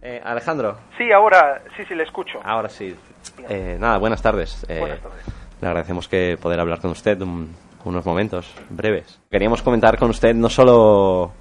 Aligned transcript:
Eh, 0.00 0.20
Alejandro. 0.24 0.78
Sí, 0.96 1.10
ahora 1.10 1.62
sí, 1.76 1.84
sí, 1.86 1.94
le 1.94 2.04
escucho. 2.04 2.40
Ahora 2.44 2.68
sí. 2.68 2.96
Eh, 3.48 3.76
nada, 3.80 3.98
buenas 3.98 4.22
tardes. 4.22 4.64
Eh, 4.68 4.78
Buenas 4.78 5.00
tardes. 5.00 5.22
Le 5.60 5.66
agradecemos 5.66 6.06
que 6.08 6.38
poder 6.40 6.60
hablar 6.60 6.80
con 6.80 6.92
usted 6.92 7.20
un- 7.20 7.54
unos 7.88 8.04
momentos 8.04 8.46
breves. 8.70 9.20
Queríamos 9.30 9.62
comentar 9.62 9.98
con 9.98 10.10
usted 10.10 10.34
no 10.34 10.48
solo, 10.48 11.32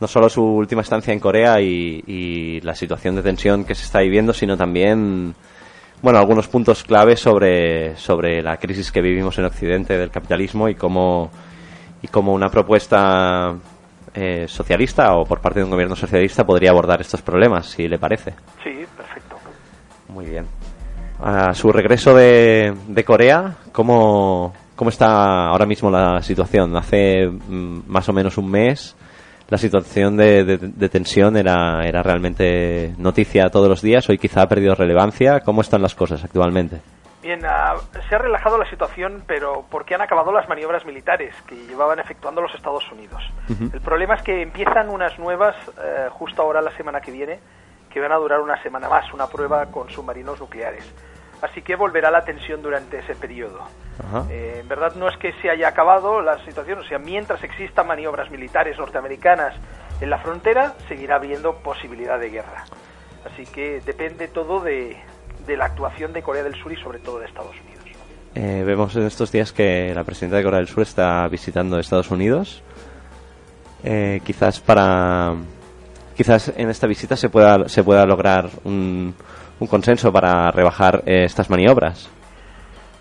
no 0.00 0.06
solo 0.06 0.28
su 0.28 0.42
última 0.42 0.82
estancia 0.82 1.12
en 1.12 1.20
Corea 1.20 1.60
y, 1.60 2.02
y 2.06 2.60
la 2.60 2.74
situación 2.74 3.16
de 3.16 3.22
tensión 3.22 3.64
que 3.64 3.74
se 3.74 3.84
está 3.84 4.00
viviendo, 4.00 4.32
sino 4.32 4.56
también 4.56 5.34
bueno, 6.02 6.18
algunos 6.18 6.46
puntos 6.48 6.84
clave 6.84 7.16
sobre, 7.16 7.96
sobre 7.96 8.42
la 8.42 8.58
crisis 8.58 8.92
que 8.92 9.00
vivimos 9.00 9.38
en 9.38 9.46
Occidente 9.46 9.96
del 9.96 10.10
capitalismo 10.10 10.68
y 10.68 10.74
cómo, 10.74 11.30
y 12.02 12.08
cómo 12.08 12.32
una 12.32 12.48
propuesta 12.48 13.54
eh, 14.14 14.46
socialista 14.46 15.14
o 15.16 15.24
por 15.24 15.40
parte 15.40 15.60
de 15.60 15.64
un 15.64 15.70
gobierno 15.70 15.96
socialista 15.96 16.44
podría 16.44 16.70
abordar 16.70 17.00
estos 17.00 17.22
problemas, 17.22 17.66
si 17.66 17.88
le 17.88 17.98
parece. 17.98 18.34
Sí, 18.62 18.84
perfecto. 18.96 19.36
Muy 20.08 20.26
bien. 20.26 20.46
A 21.22 21.54
su 21.54 21.72
regreso 21.72 22.14
de, 22.14 22.74
de 22.88 23.04
Corea, 23.04 23.56
¿cómo, 23.72 24.52
¿cómo 24.76 24.90
está 24.90 25.48
ahora 25.48 25.66
mismo 25.66 25.90
la 25.90 26.22
situación? 26.22 26.76
Hace 26.76 27.26
mm, 27.26 27.80
más 27.88 28.08
o 28.08 28.12
menos 28.12 28.38
un 28.38 28.50
mes 28.50 28.96
la 29.48 29.58
situación 29.58 30.16
de, 30.16 30.44
de- 30.44 30.58
de 30.58 30.88
tensión 30.88 31.36
era, 31.36 31.80
era 31.84 32.02
realmente 32.02 32.94
noticia 32.98 33.48
todos 33.48 33.68
los 33.68 33.80
días. 33.82 34.08
Hoy 34.08 34.18
quizá 34.18 34.42
ha 34.42 34.48
perdido 34.48 34.74
relevancia. 34.74 35.40
¿Cómo 35.40 35.60
están 35.60 35.82
las 35.82 35.94
cosas 35.94 36.22
actualmente? 36.24 36.80
Bien, 37.22 37.40
ah, 37.44 37.74
se 38.08 38.14
ha 38.14 38.18
relajado 38.18 38.56
la 38.58 38.68
situación, 38.70 39.22
pero 39.26 39.64
porque 39.70 39.94
han 39.94 40.00
acabado 40.00 40.30
las 40.32 40.48
maniobras 40.48 40.84
militares 40.84 41.34
que 41.48 41.56
llevaban 41.66 41.98
efectuando 41.98 42.40
los 42.40 42.54
Estados 42.54 42.84
Unidos. 42.92 43.22
El 43.72 43.80
problema 43.80 44.14
es 44.14 44.22
que 44.22 44.42
empiezan 44.42 44.88
unas 44.90 45.18
nuevas 45.18 45.56
eh, 45.82 46.06
justo 46.10 46.42
ahora 46.42 46.60
la 46.60 46.70
semana 46.76 47.00
que 47.00 47.10
viene, 47.10 47.40
que 47.92 48.00
van 48.00 48.12
a 48.12 48.16
durar 48.16 48.40
una 48.40 48.60
semana 48.62 48.88
más, 48.88 49.12
una 49.12 49.26
prueba 49.26 49.66
con 49.66 49.88
submarinos 49.90 50.38
nucleares. 50.40 50.84
Así 51.42 51.62
que 51.62 51.76
volverá 51.76 52.10
la 52.10 52.22
tensión 52.24 52.62
durante 52.62 52.98
ese 52.98 53.14
periodo. 53.14 53.60
Eh, 54.30 54.58
en 54.60 54.68
verdad 54.68 54.94
no 54.94 55.08
es 55.08 55.16
que 55.18 55.32
se 55.42 55.50
haya 55.50 55.68
acabado 55.68 56.20
la 56.22 56.42
situación, 56.44 56.78
o 56.78 56.84
sea, 56.84 56.98
mientras 56.98 57.42
existan 57.42 57.86
maniobras 57.86 58.30
militares 58.30 58.78
norteamericanas 58.78 59.54
en 60.00 60.10
la 60.10 60.18
frontera, 60.18 60.74
seguirá 60.88 61.16
habiendo 61.16 61.56
posibilidad 61.56 62.18
de 62.18 62.30
guerra. 62.30 62.64
Así 63.24 63.44
que 63.44 63.80
depende 63.84 64.28
todo 64.28 64.60
de, 64.60 64.96
de 65.46 65.56
la 65.56 65.66
actuación 65.66 66.12
de 66.12 66.22
Corea 66.22 66.42
del 66.42 66.54
Sur 66.54 66.72
y 66.72 66.76
sobre 66.76 66.98
todo 66.98 67.18
de 67.18 67.26
Estados 67.26 67.56
Unidos. 67.60 67.84
Eh, 68.34 68.64
vemos 68.66 68.94
en 68.96 69.04
estos 69.04 69.32
días 69.32 69.52
que 69.52 69.94
la 69.94 70.04
presidenta 70.04 70.36
de 70.36 70.42
Corea 70.44 70.58
del 70.58 70.68
Sur 70.68 70.82
está 70.82 71.26
visitando 71.28 71.78
Estados 71.78 72.10
Unidos. 72.10 72.62
Eh, 73.82 74.20
quizás 74.24 74.60
para 74.60 75.34
quizás 76.14 76.52
en 76.56 76.68
esta 76.68 76.86
visita 76.86 77.16
se 77.16 77.30
pueda 77.30 77.68
se 77.68 77.82
pueda 77.82 78.04
lograr 78.04 78.50
un, 78.64 79.14
un 79.58 79.66
consenso 79.66 80.12
para 80.12 80.50
rebajar 80.50 81.02
eh, 81.06 81.24
estas 81.24 81.48
maniobras. 81.50 82.10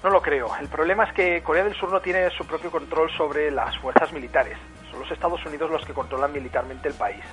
No 0.03 0.09
lo 0.09 0.22
creo. 0.22 0.50
El 0.59 0.67
problema 0.67 1.06
es 1.06 1.14
que 1.14 1.42
Corea 1.42 1.64
del 1.64 1.73
Sur 1.73 1.92
no 1.92 2.00
tiene 2.00 2.30
su 2.30 2.45
propio 2.45 2.70
control 2.70 3.09
sobre 3.17 3.50
las 3.52 3.78
fuerzas 3.80 4.14
militares. 4.14 4.58
Son 4.92 5.00
los 5.00 5.12
Estados 5.12 5.44
Unidos 5.45 5.70
los 5.72 5.84
que 5.84 5.94
controlan 5.94 6.31
militarmente 6.31 6.88
el 6.88 6.94
país. 6.94 7.23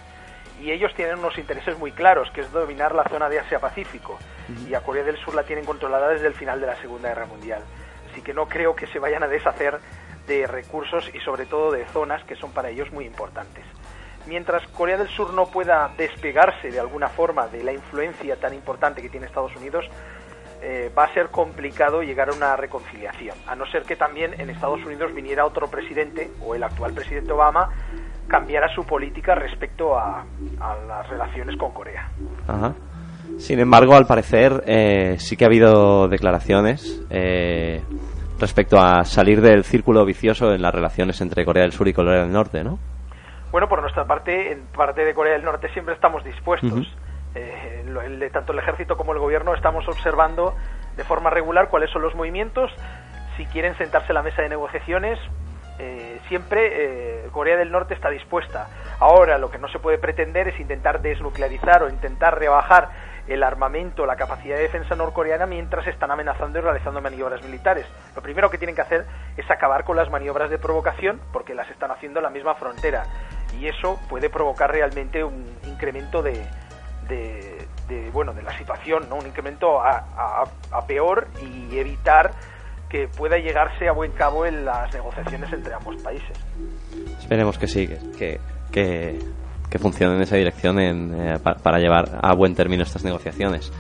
Y 0.61 0.71
ellos 0.71 0.93
tienen 0.95 1.19
unos 1.19 1.37
intereses 1.39 1.79
muy 1.79 1.93
claros, 1.93 2.31
que 2.31 2.41
es 2.41 2.53
dominar 2.53 2.95
la 2.95 3.05
zona 3.05 3.29
de 3.29 3.41
Asia-Pacífico. 3.41 4.19
Y 4.69 4.75
a 4.75 4.81
Corea 4.81 5.05
del 5.05 5.19
Sur 5.19 5.35
la 5.35 5.43
tienen 5.43 5.65
controlada 5.65 6.09
desde 6.09 6.29
el 6.29 6.35
final 6.35 6.61
de 6.61 6.67
la 6.67 6.77
Segunda 6.77 7.09
Guerra 7.09 7.27
Mundial. 7.27 7.63
Así 8.11 8.23
que 8.23 8.33
no 8.33 8.47
creo 8.47 8.75
que 8.75 8.87
se 8.87 8.99
vayan 8.99 9.23
a 9.23 9.29
deshacer 9.29 9.79
de 10.27 10.47
recursos 10.47 11.11
y 11.13 11.21
sobre 11.21 11.47
todo 11.47 11.73
de 11.73 11.85
zonas 11.87 12.25
que 12.25 12.37
son 12.37 12.53
para 12.53 12.71
ellos 12.71 12.91
muy 12.93 13.05
importantes. 13.05 13.65
Mientras 14.27 14.67
Corea 14.69 14.97
del 14.97 15.09
Sur 15.09 15.35
no 15.35 15.47
pueda 15.47 15.91
despegarse 15.97 16.71
de 16.71 16.81
alguna 16.81 17.09
forma 17.09 17.49
de 17.49 17.65
la 17.65 17.73
influencia 17.73 18.37
tan 18.37 18.55
importante 18.55 19.03
que 19.03 19.09
tiene 19.09 19.27
Estados 19.27 19.55
Unidos, 19.57 19.85
eh, 20.65 20.93
va 20.97 21.05
a 21.05 21.13
ser 21.13 21.29
complicado 21.29 22.03
llegar 22.03 22.29
a 22.31 22.35
una 22.35 22.55
reconciliación, 22.57 23.37
a 23.49 23.57
no 23.57 23.67
ser 23.67 23.83
que 23.83 23.97
también 23.97 24.41
en 24.41 24.49
Estados 24.49 24.85
Unidos 24.85 25.13
viniera 25.13 25.45
otro 25.45 25.67
presidente, 25.69 26.31
o 26.41 26.55
el 26.55 26.63
actual 26.63 26.93
presidente 26.93 27.33
Obama, 27.33 27.69
cambiara 28.29 28.73
su 28.73 28.85
política 28.85 29.35
respecto 29.35 29.99
a, 29.99 30.25
las 30.87 31.09
relaciones 31.09 31.57
con 31.57 31.73
Corea. 31.73 32.09
Ajá. 32.47 32.75
Sin 33.39 33.59
embargo, 33.59 33.97
al 33.97 34.07
parecer 34.07 34.63
eh, 34.67 35.17
sí 35.19 35.37
que 35.37 35.45
ha 35.45 35.49
habido 35.49 36.07
declaraciones 36.07 37.03
eh, 37.11 37.83
respecto 38.39 38.79
a 38.79 39.05
salir 39.05 39.41
del 39.41 39.65
círculo 39.65 40.05
vicioso 40.05 40.53
en 40.53 40.63
las 40.63 40.73
relaciones 40.73 41.21
entre 41.21 41.45
Corea 41.45 41.65
del 41.65 41.73
Sur 41.73 41.89
y 41.89 41.93
Corea 41.93 42.23
del 42.23 42.33
Norte, 42.33 42.63
¿no? 42.63 42.79
Bueno, 43.53 43.69
por 43.69 43.83
nuestra 43.83 44.07
parte, 44.07 44.51
en 44.51 44.63
parte 44.69 45.05
de 45.05 45.13
Corea 45.13 45.35
del 45.35 45.45
Norte 45.45 45.69
siempre 45.75 45.95
estamos 45.95 46.25
dispuestos. 46.25 46.91
Eh, 47.35 47.85
el 47.85 48.31
tanto 48.33 48.53
el 48.53 48.59
ejército 48.59 48.97
como 48.97 49.13
el 49.13 49.19
gobierno 49.19 49.55
estamos 49.55 49.87
observando 49.89 50.55
de 50.97 51.05
forma 51.05 51.29
regular 51.29 51.69
cuáles 51.69 51.91
son 51.91 52.01
los 52.01 52.15
movimientos. 52.15 52.73
Si 53.37 53.45
quieren 53.47 53.77
sentarse 53.77 54.13
a 54.13 54.15
la 54.15 54.23
mesa 54.23 54.41
de 54.41 54.49
negociaciones, 54.49 55.19
eh, 55.79 56.19
siempre 56.29 57.25
eh, 57.25 57.29
Corea 57.31 57.59
del 57.59 57.71
Norte 57.71 57.93
está 57.93 58.09
dispuesta. 58.09 58.69
Ahora 58.99 59.37
lo 59.37 59.51
que 59.51 59.59
no 59.59 59.69
se 59.69 59.79
puede 59.79 59.99
pretender 59.99 60.49
es 60.49 60.59
intentar 60.59 61.03
desnuclearizar 61.03 61.83
o 61.83 61.91
intentar 61.91 62.39
rebajar 62.39 63.13
el 63.29 63.43
armamento, 63.43 64.05
la 64.05 64.17
capacidad 64.17 64.57
de 64.57 64.63
defensa 64.63 64.97
norcoreana 64.97 65.47
mientras 65.47 65.87
están 65.87 66.11
amenazando 66.11 66.59
y 66.59 66.63
realizando 66.63 67.01
maniobras 67.01 67.43
militares. 67.43 67.87
Lo 68.17 68.23
primero 68.23 68.51
que 68.51 68.59
tienen 68.59 68.75
que 68.75 68.83
hacer 68.83 69.07
es 69.37 69.49
acabar 69.51 69.85
con 69.85 69.97
las 69.97 70.11
maniobras 70.11 70.51
de 70.51 70.59
provocación 70.59 71.21
porque 71.33 71.55
las 71.55 71.71
están 71.71 71.91
haciendo 71.91 72.19
en 72.19 72.25
la 72.25 72.31
misma 72.31 72.55
frontera 72.55 73.05
y 73.61 73.67
eso 73.67 73.99
puede 74.09 74.29
provocar 74.31 74.71
realmente 74.71 75.23
un 75.25 75.45
incremento 75.67 76.23
de, 76.23 76.43
bueno 78.13 78.33
de 78.33 78.43
la 78.43 78.57
situación, 78.57 79.09
¿no? 79.09 79.17
un 79.17 79.27
incremento 79.27 79.81
a, 79.81 80.45
peor 80.87 81.29
y 81.43 81.77
evitar 81.79 82.31
que 82.89 83.09
pueda 83.09 83.37
llegarse 83.39 83.89
a 83.89 83.93
buen 83.93 84.13
cabo 84.13 84.45
en 84.47 84.65
las 84.65 84.93
negociaciones 84.93 85.53
entre 85.53 85.73
ambos 85.75 85.97
países. 86.03 86.33
Esperemos 87.19 87.59
que 87.59 87.67
sí, 87.67 87.87
que, 87.89 88.39
que, 88.71 89.19
que, 89.71 89.79
funcione 89.79 90.17
en 90.17 90.23
esa 90.23 90.37
dirección 90.37 90.79
en, 90.79 91.15
eh, 91.19 91.39
pa- 91.43 91.55
para 91.55 91.79
llevar 91.79 92.19
a 92.23 92.35
buen 92.35 92.55
término 92.55 92.83
estas 92.83 93.05
negociaciones. 93.05 93.73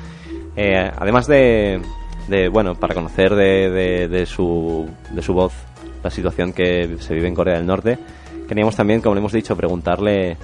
Eh, 0.56 0.90
además 0.98 1.26
de, 1.26 1.82
de, 2.28 2.48
bueno, 2.48 2.74
para 2.74 2.94
conocer 2.94 3.34
de, 3.34 3.70
de, 3.70 4.08
de 4.08 4.26
su, 4.26 4.88
de 5.10 5.20
su 5.22 5.34
voz 5.34 5.52
la 6.02 6.10
situación 6.10 6.52
que 6.54 6.96
se 6.98 7.14
vive 7.14 7.28
en 7.28 7.34
Corea 7.34 7.56
del 7.56 7.66
Norte, 7.66 7.98
queríamos 8.52 8.76
también, 8.76 9.00
como 9.00 9.14
le 9.14 9.20
hemos 9.20 9.32
dicho, 9.32 9.56
preguntarle 9.56 10.36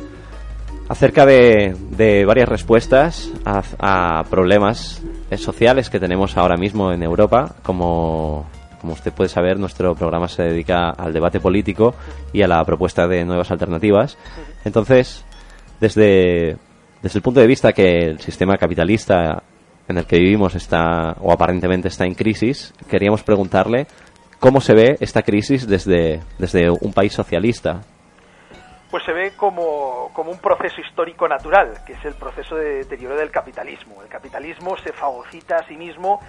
acerca 0.89 1.27
de, 1.27 2.25
varias 2.27 2.49
respuestas 2.49 3.31
a, 3.45 3.63
a 3.79 4.25
problemas 4.25 5.03
sociales 5.37 5.91
que 5.91 6.01
tenemos 6.01 6.39
ahora 6.39 6.57
mismo 6.57 6.91
en 6.91 7.03
Europa. 7.03 7.57
Como, 7.63 8.47
como 8.81 8.95
usted 8.95 9.13
puede 9.13 9.29
saber, 9.29 9.59
nuestro 9.59 9.95
programa 9.95 10.27
se 10.27 10.45
dedica 10.45 10.89
al 10.89 11.13
debate 11.13 11.39
político 11.39 11.95
y 12.33 12.41
a 12.41 12.49
la 12.49 12.65
propuesta 12.65 13.07
de 13.07 13.27
nuevas 13.27 13.51
alternativas. 13.51 14.17
Entonces, 14.65 15.23
desde, 15.79 16.57
desde 17.03 17.19
el 17.19 17.23
punto 17.23 17.41
de 17.41 17.47
vista 17.47 17.75
que 17.75 17.99
el 17.99 18.21
sistema 18.21 18.57
capitalista 18.57 19.43
en 19.87 19.99
el 19.99 20.07
que 20.07 20.17
vivimos 20.17 20.55
está, 20.55 21.15
o 21.21 21.31
aparentemente 21.31 21.89
está 21.89 22.07
en 22.07 22.15
crisis, 22.15 22.73
queríamos 22.89 23.23
preguntarle 23.23 23.87
cómo 24.39 24.61
se 24.61 24.75
ve 24.75 24.97
esta 25.01 25.23
crisis 25.23 25.67
desde, 25.67 26.21
desde 26.39 26.71
un 26.71 26.93
país 26.93 27.13
socialista. 27.13 27.83
Pues 28.91 29.05
se 29.05 29.13
ve 29.13 29.33
como, 29.37 30.11
como 30.15 30.31
un 30.31 30.39
proceso 30.39 30.81
histórico 30.81 31.29
natural, 31.29 31.85
que 31.87 31.93
es 31.93 32.05
el 32.05 32.15
proceso 32.15 32.57
de 32.57 32.77
deterioro 32.77 33.17
del 33.17 33.31
capitalismo. 33.31 34.03
El 34.03 34.09
capitalismo 34.09 34.77
se 34.79 34.93
fagocita 34.93 35.57
a 35.57 35.67
sí 35.67 35.77
mismo 35.77 36.21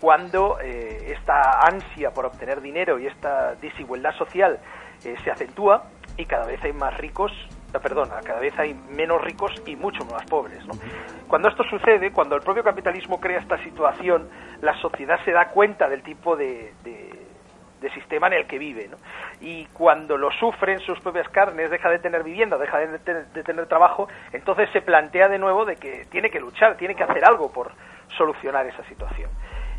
cuando 0.00 0.58
eh, 0.60 1.12
esta 1.18 1.60
ansia 1.60 2.10
por 2.12 2.26
obtener 2.26 2.60
dinero 2.60 2.98
y 2.98 3.06
esta 3.06 3.54
desigualdad 3.56 4.12
social 4.16 4.58
eh, 5.04 5.14
se 5.24 5.30
acentúa 5.30 5.84
y 6.16 6.26
cada 6.26 6.46
vez 6.46 6.62
hay 6.62 6.72
más 6.72 6.96
ricos, 6.98 7.32
eh, 7.72 7.78
perdón, 7.82 8.10
cada 8.24 8.38
vez 8.38 8.56
hay 8.58 8.74
menos 8.74 9.20
ricos 9.22 9.52
y 9.66 9.74
mucho 9.74 10.04
más 10.04 10.24
pobres. 10.26 10.64
¿no? 10.66 10.74
Cuando 11.26 11.48
esto 11.48 11.64
sucede, 11.64 12.12
cuando 12.12 12.36
el 12.36 12.42
propio 12.42 12.62
capitalismo 12.62 13.18
crea 13.18 13.40
esta 13.40 13.58
situación, 13.64 14.28
la 14.60 14.78
sociedad 14.80 15.18
se 15.24 15.32
da 15.32 15.48
cuenta 15.48 15.88
del 15.88 16.02
tipo 16.02 16.36
de, 16.36 16.72
de- 16.84 17.23
de 17.84 17.90
sistema 17.90 18.26
en 18.28 18.32
el 18.32 18.46
que 18.46 18.58
vive. 18.58 18.88
¿no? 18.88 18.96
Y 19.40 19.66
cuando 19.66 20.16
lo 20.16 20.30
sufre 20.32 20.72
en 20.72 20.80
sus 20.80 20.98
propias 21.00 21.28
carnes, 21.28 21.70
deja 21.70 21.90
de 21.90 21.98
tener 21.98 22.24
vivienda, 22.24 22.56
deja 22.56 22.78
de 22.78 22.98
tener, 22.98 23.26
de 23.26 23.42
tener 23.44 23.66
trabajo, 23.66 24.08
entonces 24.32 24.70
se 24.72 24.80
plantea 24.80 25.28
de 25.28 25.38
nuevo 25.38 25.64
de 25.64 25.76
que 25.76 26.06
tiene 26.10 26.30
que 26.30 26.40
luchar, 26.40 26.76
tiene 26.76 26.94
que 26.94 27.04
hacer 27.04 27.24
algo 27.24 27.52
por 27.52 27.72
solucionar 28.16 28.66
esa 28.66 28.82
situación. 28.84 29.30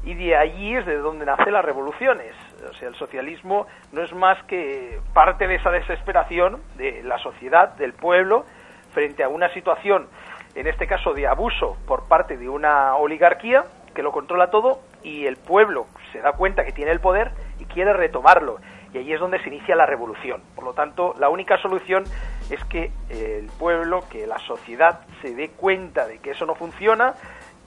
y 0.03 0.13
de 0.13 0.35
allí 0.35 0.75
es 0.75 0.85
de 0.85 0.97
donde 0.97 1.25
nacen 1.25 1.51
las 1.51 1.65
revoluciones. 1.65 2.31
O 2.69 2.73
sea, 2.75 2.89
el 2.89 2.95
socialismo 2.95 3.65
no 3.91 4.03
es 4.03 4.13
más 4.13 4.37
que 4.43 4.99
parte 5.15 5.47
de 5.47 5.55
esa 5.55 5.71
desesperación 5.71 6.61
de 6.77 7.01
la 7.01 7.17
sociedad, 7.17 7.69
del 7.75 7.93
pueblo, 7.93 8.45
frente 8.93 9.23
a 9.23 9.29
una 9.29 9.49
situación, 9.49 10.07
en 10.53 10.67
este 10.67 10.85
caso 10.85 11.13
de 11.15 11.25
abuso 11.25 11.75
por 11.87 12.07
parte 12.07 12.37
de 12.37 12.47
una 12.47 12.95
oligarquía 12.95 13.63
que 13.95 14.03
lo 14.03 14.11
controla 14.11 14.51
todo 14.51 14.81
y 15.01 15.25
el 15.25 15.37
pueblo 15.37 15.87
se 16.11 16.19
da 16.19 16.33
cuenta 16.33 16.63
que 16.65 16.71
tiene 16.71 16.91
el 16.91 16.99
poder 16.99 17.31
y 17.59 17.65
quiere 17.65 17.93
retomarlo. 17.93 18.57
Y 18.93 18.99
allí 18.99 19.13
es 19.13 19.19
donde 19.19 19.41
se 19.41 19.49
inicia 19.49 19.75
la 19.75 19.85
revolución. 19.85 20.41
Por 20.55 20.63
lo 20.63 20.73
tanto, 20.73 21.13
la 21.19 21.29
única 21.29 21.57
solución 21.57 22.05
es 22.49 22.63
que 22.65 22.91
el 23.09 23.47
pueblo, 23.59 24.05
que 24.09 24.25
la 24.25 24.39
sociedad 24.39 25.01
se 25.21 25.35
dé 25.35 25.49
cuenta 25.49 26.07
de 26.07 26.19
que 26.19 26.31
eso 26.31 26.45
no 26.45 26.55
funciona, 26.55 27.13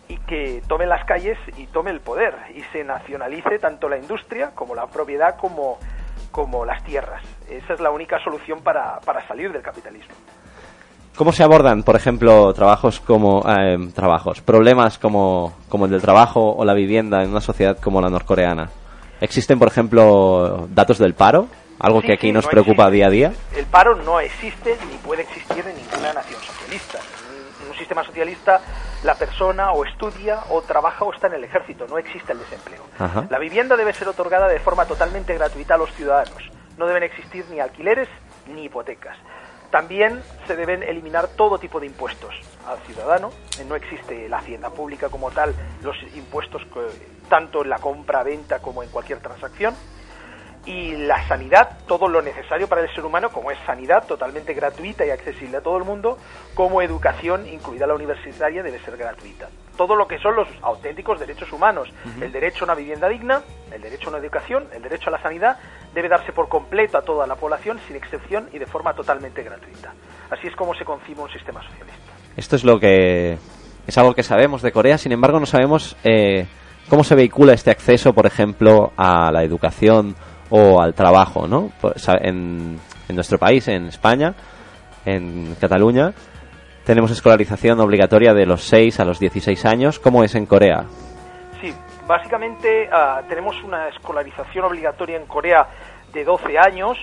y 0.09 0.17
que 0.17 0.63
tome 0.67 0.87
las 0.87 1.05
calles 1.05 1.39
y 1.57 1.67
tome 1.67 1.91
el 1.91 2.01
poder 2.01 2.35
y 2.55 2.63
se 2.73 2.83
nacionalice 2.83 3.59
tanto 3.59 3.89
la 3.89 3.99
industria 3.99 4.53
como 4.55 4.75
la 4.75 4.87
propiedad 4.87 5.37
como, 5.37 5.79
como 6.31 6.65
las 6.65 6.83
tierras. 6.83 7.23
Esa 7.49 7.75
es 7.75 7.81
la 7.81 7.91
única 7.91 8.19
solución 8.25 8.61
para, 8.63 8.99
para 9.01 9.27
salir 9.29 9.53
del 9.53 9.63
capitalismo. 9.63 10.15
¿Cómo 11.15 11.33
se 11.33 11.43
abordan, 11.43 11.83
por 11.83 11.97
ejemplo, 11.97 12.53
trabajos 12.55 13.01
como 13.01 13.43
eh, 13.49 13.77
trabajos, 13.93 14.41
problemas 14.41 14.99
como, 14.99 15.53
como 15.69 15.87
el 15.87 15.91
del 15.91 16.01
trabajo 16.01 16.55
o 16.57 16.65
la 16.65 16.75
vivienda 16.75 17.23
en 17.23 17.31
una 17.31 17.41
sociedad 17.41 17.77
como 17.79 18.01
la 18.01 18.09
norcoreana? 18.09 18.71
¿Existen, 19.21 19.59
por 19.59 19.69
ejemplo, 19.69 20.69
datos 20.71 20.99
del 20.99 21.15
paro? 21.15 21.49
Algo 21.81 22.03
que 22.03 22.13
aquí 22.13 22.33
nos 22.33 22.47
preocupa 22.47 22.91
día 22.91 23.07
a 23.07 23.11
día. 23.11 23.33
El 23.57 23.67
paro 23.67 23.95
no 23.97 24.19
existe 24.21 24.77
ni 24.91 24.97
puede 24.99 25.23
existir 25.23 25.65
en 25.67 25.77
ninguna 25.77 26.13
nación 26.13 26.41
socialista. 26.41 26.99
En 27.63 27.71
un 27.71 27.77
sistema 27.77 28.05
socialista 28.05 28.61
la 29.05 29.15
persona 29.15 29.73
o 29.73 29.85
estudia 29.85 30.41
o 30.51 30.61
trabaja 30.63 31.05
o 31.05 31.13
está 31.13 31.29
en 31.29 31.35
el 31.35 31.45
ejército, 31.45 31.87
no 31.87 31.99
existe 31.99 32.33
el 32.33 32.41
desempleo. 32.41 32.83
La 33.31 33.39
vivienda 33.39 33.77
debe 33.77 33.93
ser 33.93 34.09
otorgada 34.09 34.49
de 34.49 34.59
forma 34.59 34.87
totalmente 34.87 35.35
gratuita 35.35 35.75
a 35.75 35.79
los 35.79 35.93
ciudadanos. 35.93 36.51
No 36.77 36.87
deben 36.87 37.05
existir 37.05 37.45
ni 37.51 37.61
alquileres 37.61 38.09
ni 38.53 38.65
hipotecas. 38.65 39.17
También 39.71 40.21
se 40.47 40.57
deben 40.57 40.83
eliminar 40.83 41.29
todo 41.29 41.59
tipo 41.59 41.79
de 41.79 41.87
impuestos 41.87 42.35
al 42.69 42.79
ciudadano. 42.81 43.31
No 43.67 43.75
existe 43.75 44.29
la 44.29 44.39
hacienda 44.39 44.71
pública 44.71 45.09
como 45.09 45.31
tal, 45.31 45.55
los 45.83 45.97
impuestos 46.15 46.63
tanto 47.29 47.63
en 47.63 47.71
la 47.71 47.79
compra-venta 47.79 48.61
como 48.61 48.83
en 48.83 48.91
cualquier 48.91 49.21
transacción 49.21 49.75
y 50.69 50.97
la 50.97 51.27
sanidad, 51.27 51.79
todo 51.87 52.09
lo 52.09 52.21
necesario 52.21 52.69
para 52.69 52.83
el 52.83 52.95
ser 52.95 53.05
humano, 53.05 53.31
como 53.31 53.51
es 53.51 53.59
sanidad 53.65 54.07
totalmente 54.07 54.53
gratuita 54.53 55.07
y 55.07 55.11
accesible 55.11 55.57
a 55.57 55.61
todo 55.63 55.79
el 55.79 55.85
mundo, 55.85 56.19
como 56.55 56.83
educación, 56.83 57.49
incluida 57.49 57.87
la 57.87 57.95
universitaria, 57.95 58.63
debe 58.63 58.79
ser 58.81 58.99
gratuita. 58.99 59.49
Todo 59.79 59.97
lo 59.97 60.07
que 60.07 60.19
son 60.19 60.37
los 60.37 60.47
auténticos 60.61 61.21
derechos 61.21 61.51
humanos, 61.53 61.89
el 62.21 62.33
derecho 62.33 62.65
a 62.65 62.67
una 62.67 62.75
vivienda 62.75 63.09
digna, 63.09 63.43
el 63.73 63.81
derecho 63.81 64.09
a 64.09 64.11
una 64.11 64.19
educación, 64.19 64.69
el 64.75 64.83
derecho 64.83 65.09
a 65.09 65.13
la 65.13 65.23
sanidad, 65.23 65.59
debe 65.95 66.09
darse 66.09 66.33
por 66.33 66.49
completo 66.49 66.99
a 66.99 67.03
toda 67.03 67.27
la 67.27 67.37
población, 67.37 67.81
sin 67.87 67.97
excepción 67.97 68.51
y 68.53 68.59
de 68.59 68.67
forma 68.67 68.93
totalmente 68.93 69.43
gratuita. 69.43 69.95
Así 70.29 70.49
es 70.49 70.57
como 70.57 70.75
se 70.75 70.85
concibe 70.85 71.23
un 71.23 71.31
sistema 71.31 71.63
socialista. 71.63 72.18
Esto 72.39 72.55
es 72.55 72.63
lo 72.63 72.79
que 72.79 73.37
es 73.85 73.99
algo 73.99 74.15
que 74.15 74.23
sabemos 74.23 74.63
de 74.63 74.71
Corea, 74.71 74.97
sin 74.97 75.11
embargo 75.11 75.41
no 75.41 75.47
sabemos 75.47 75.97
eh, 76.05 76.47
cómo 76.89 77.03
se 77.03 77.17
vehicula 77.17 77.53
este 77.53 77.73
acceso, 77.73 78.13
por 78.13 78.27
ejemplo, 78.27 78.93
a 78.97 79.33
la 79.33 79.43
educación 79.43 80.15
o 80.49 80.81
al 80.81 80.95
trabajo, 80.95 81.49
¿no? 81.49 81.73
En, 82.23 82.79
en 83.09 83.15
nuestro 83.17 83.39
país, 83.39 83.67
en 83.67 83.87
España, 83.87 84.35
en 85.05 85.57
Cataluña, 85.61 86.13
tenemos 86.85 87.11
escolarización 87.11 87.81
obligatoria 87.81 88.33
de 88.33 88.47
los 88.47 88.63
6 88.63 89.01
a 89.01 89.05
los 89.05 89.19
16 89.19 89.65
años. 89.65 89.99
¿Cómo 89.99 90.23
es 90.23 90.37
en 90.37 90.47
Corea? 90.47 90.85
Sí, 91.61 91.75
básicamente 92.07 92.89
uh, 92.89 93.29
tenemos 93.29 93.61
una 93.65 93.89
escolarización 93.89 94.65
obligatoria 94.65 95.17
en 95.17 95.27
Corea 95.27 95.67
de 96.13 96.25
12 96.25 96.57
años 96.57 96.99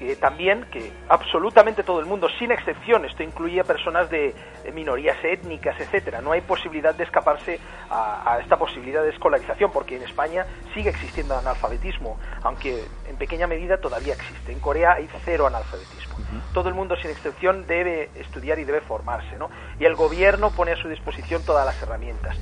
eh, 0.00 0.16
también 0.16 0.66
que 0.70 0.92
absolutamente 1.08 1.82
todo 1.82 2.00
el 2.00 2.06
mundo, 2.06 2.28
sin 2.38 2.52
excepción, 2.52 3.04
esto 3.04 3.22
incluye 3.22 3.60
a 3.60 3.64
personas 3.64 4.10
de, 4.10 4.34
minorías 4.74 5.16
étnicas, 5.24 5.78
etcétera. 5.80 6.20
No 6.20 6.32
hay 6.32 6.42
posibilidad 6.42 6.94
de 6.94 7.04
escaparse 7.04 7.58
a, 7.88 8.38
esta 8.42 8.58
posibilidad 8.58 9.02
de 9.02 9.10
escolarización, 9.10 9.70
porque 9.72 9.96
en 9.96 10.02
España 10.02 10.44
sigue 10.74 10.90
existiendo 10.90 11.36
analfabetismo, 11.38 12.18
aunque 12.42 12.84
en 13.08 13.16
pequeña 13.16 13.46
medida 13.46 13.78
todavía 13.78 14.14
existe. 14.14 14.52
En 14.52 14.60
Corea 14.60 14.94
hay 14.94 15.08
cero 15.24 15.46
analfabetismo. 15.46 16.16
Todo 16.52 16.68
el 16.68 16.74
mundo, 16.74 16.96
sin 16.96 17.10
excepción, 17.10 17.66
debe 17.66 18.10
estudiar 18.16 18.58
y 18.58 18.64
debe 18.64 18.80
formarse, 18.80 19.36
¿no? 19.38 19.48
Y 19.78 19.84
el 19.84 19.94
gobierno 19.94 20.50
pone 20.50 20.72
a 20.72 20.76
su 20.76 20.88
disposición 20.88 21.44
todas 21.44 21.64
las 21.64 21.80
herramientas. 21.82 22.36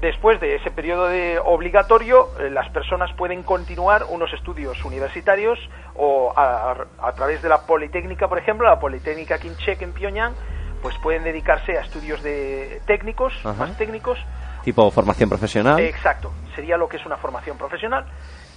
Después 0.00 0.40
de 0.40 0.56
ese 0.56 0.70
periodo 0.70 1.08
de 1.08 1.38
obligatorio, 1.38 2.30
eh, 2.38 2.48
las 2.48 2.70
personas 2.70 3.12
pueden 3.18 3.42
continuar 3.42 4.06
unos 4.08 4.32
estudios 4.32 4.82
universitarios 4.84 5.58
o 5.94 6.32
a, 6.34 7.12
través 7.14 7.42
de 7.42 7.50
la 7.50 7.66
Politécnica, 7.66 8.26
por 8.26 8.38
ejemplo, 8.38 8.66
la 8.66 8.80
Politécnica 8.80 9.38
Kinchek 9.38 9.82
en 9.82 9.92
Pyongyang, 9.92 10.32
pues 10.80 10.96
pueden 11.02 11.22
dedicarse 11.22 11.76
a 11.76 11.82
estudios 11.82 12.22
de 12.22 12.80
técnicos, 12.86 13.34
más 13.44 13.76
técnicos. 13.76 14.18
Tipo 14.64 14.90
formación 14.90 15.28
profesional. 15.28 15.78
exacto, 15.80 16.32
sería 16.54 16.78
lo 16.78 16.88
que 16.88 16.96
es 16.96 17.04
una 17.04 17.18
formación 17.18 17.58
profesional. 17.58 18.06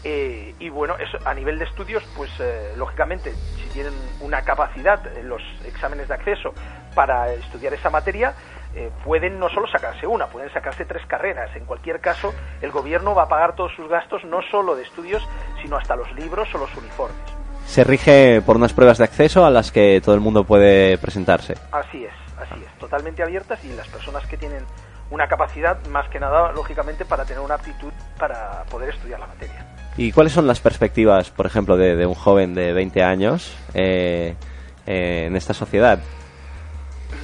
Eh, 0.06 0.54
y 0.60 0.70
bueno, 0.70 0.96
eso, 0.98 1.18
a 1.26 1.34
nivel 1.34 1.60
de 1.60 1.66
estudios, 1.66 2.04
pues 2.16 2.30
eh, 2.40 2.74
lógicamente, 2.78 3.32
si 3.32 3.70
tienen 3.70 3.94
una 4.22 4.42
capacidad 4.42 5.06
en 5.18 5.30
los 5.30 5.42
exámenes 5.66 6.10
de 6.10 6.14
acceso 6.14 6.54
para 6.94 7.34
estudiar 7.34 7.74
esa 7.74 7.90
materia, 7.90 8.34
eh, 8.76 8.90
pueden 9.04 9.40
no 9.40 9.50
solo 9.50 9.68
sacarse 9.68 10.08
una, 10.08 10.28
pueden 10.28 10.52
sacarse 10.52 10.86
tres 10.86 11.06
carreras. 11.06 11.56
En 11.56 11.66
cualquier 11.66 12.00
caso, 12.00 12.34
el 12.62 12.72
gobierno 12.72 13.14
va 13.14 13.24
a 13.24 13.28
pagar 13.28 13.56
todos 13.56 13.72
sus 13.76 13.88
gastos, 13.88 14.24
no 14.26 14.42
solo 14.50 14.76
de 14.76 14.84
estudios, 14.84 15.28
sino 15.62 15.78
hasta 15.78 15.96
los 15.96 16.12
libros 16.14 16.48
o 16.56 16.58
los 16.58 16.76
uniformes. 16.76 17.18
Se 17.66 17.84
rige 17.84 18.42
por 18.42 18.58
unas 18.58 18.74
pruebas 18.74 18.98
de 18.98 19.06
acceso 19.06 19.46
a 19.46 19.52
las 19.52 19.72
que 19.72 20.02
todo 20.04 20.16
el 20.16 20.22
mundo 20.22 20.44
puede 20.44 20.98
presentarse. 20.98 21.56
Así 21.72 22.04
es, 22.04 22.14
así 22.38 22.62
es, 22.64 22.80
totalmente 22.80 23.24
abiertas 23.24 23.64
y 23.64 23.74
las 23.74 23.88
personas 23.88 24.26
que 24.28 24.38
tienen 24.38 24.66
una 25.12 25.28
capacidad, 25.28 25.78
más 25.88 26.10
que 26.10 26.20
nada, 26.20 26.52
lógicamente, 26.52 27.06
para 27.06 27.26
tener 27.26 27.42
una 27.42 27.56
aptitud 27.56 27.92
para 28.18 28.64
poder 28.70 28.90
estudiar 28.90 29.20
la 29.20 29.28
materia. 29.28 29.66
¿Y 29.96 30.12
cuáles 30.12 30.34
son 30.34 30.48
las 30.48 30.60
perspectivas, 30.60 31.30
por 31.30 31.46
ejemplo, 31.46 31.78
de, 31.78 32.06
un 32.06 32.16
joven 32.16 32.56
de 32.56 32.74
20 32.74 33.04
años 33.04 33.56
eh, 33.76 34.36
eh, 34.88 35.26
en 35.28 35.36
esta 35.36 35.54
sociedad? 35.54 36.00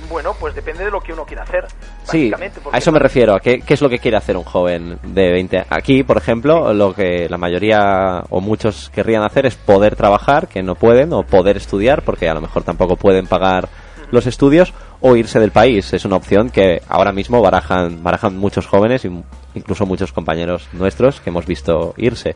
Bueno, 0.09 0.35
pues 0.39 0.55
depende 0.55 0.83
de 0.83 0.91
lo 0.91 1.01
que 1.01 1.13
uno 1.13 1.25
quiera 1.25 1.43
hacer. 1.43 1.65
Sí, 2.03 2.31
a 2.71 2.77
eso 2.77 2.91
me 2.91 2.99
refiero, 2.99 3.35
a 3.35 3.39
qué, 3.39 3.63
es 3.65 3.81
lo 3.81 3.89
que 3.89 3.99
quiere 3.99 4.17
hacer 4.17 4.35
un 4.35 4.43
joven 4.43 4.97
de 5.03 5.31
20 5.31 5.65
Aquí, 5.69 6.03
por 6.03 6.17
ejemplo, 6.17 6.73
lo 6.73 6.93
que 6.93 7.27
la 7.29 7.37
mayoría 7.37 8.23
o 8.29 8.41
muchos 8.41 8.89
querrían 8.89 9.23
hacer 9.23 9.45
es 9.45 9.55
poder 9.55 9.95
trabajar, 9.95 10.47
que 10.47 10.63
no 10.63 10.75
pueden, 10.75 11.13
o 11.13 11.23
poder 11.23 11.57
estudiar, 11.57 12.01
porque 12.01 12.27
a 12.27 12.33
lo 12.33 12.41
mejor 12.41 12.63
tampoco 12.63 12.95
pueden 12.95 13.27
pagar 13.27 13.69
los 14.11 14.25
estudios, 14.25 14.73
o 15.01 15.15
irse 15.15 15.39
del 15.39 15.51
país. 15.51 15.93
Es 15.93 16.05
una 16.05 16.15
opción 16.15 16.49
que 16.49 16.81
ahora 16.87 17.11
mismo 17.11 17.41
barajan, 17.41 18.03
barajan 18.03 18.35
muchos 18.35 18.65
jóvenes, 18.65 19.07
incluso 19.53 19.85
muchos 19.85 20.11
compañeros 20.11 20.67
nuestros 20.73 21.21
que 21.21 21.29
hemos 21.29 21.45
visto 21.45 21.93
irse. 21.97 22.35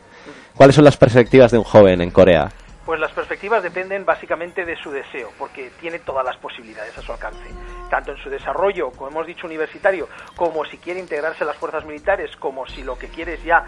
¿Cuáles 0.54 0.76
son 0.76 0.84
las 0.84 0.96
perspectivas 0.96 1.50
de 1.50 1.58
un 1.58 1.64
joven 1.64 2.00
en 2.00 2.10
Corea? 2.10 2.52
Pues 2.84 3.00
las 3.00 3.12
perspectivas 3.12 3.62
dependen 3.62 4.04
básicamente 4.04 4.66
de 4.66 4.76
su 4.76 4.90
deseo, 4.90 5.30
porque 5.38 5.70
tiene 5.80 6.00
todas 6.00 6.22
las 6.22 6.36
posibilidades 6.36 6.96
a 6.98 7.00
su 7.00 7.12
alcance, 7.12 7.48
tanto 7.88 8.12
en 8.12 8.18
su 8.18 8.28
desarrollo, 8.28 8.90
como 8.90 9.08
hemos 9.08 9.26
dicho, 9.26 9.46
universitario, 9.46 10.06
como 10.36 10.66
si 10.66 10.76
quiere 10.76 11.00
integrarse 11.00 11.44
en 11.44 11.46
las 11.46 11.56
fuerzas 11.56 11.86
militares, 11.86 12.36
como 12.36 12.66
si 12.66 12.82
lo 12.82 12.98
que 12.98 13.08
quiere 13.08 13.34
es 13.34 13.44
ya 13.44 13.64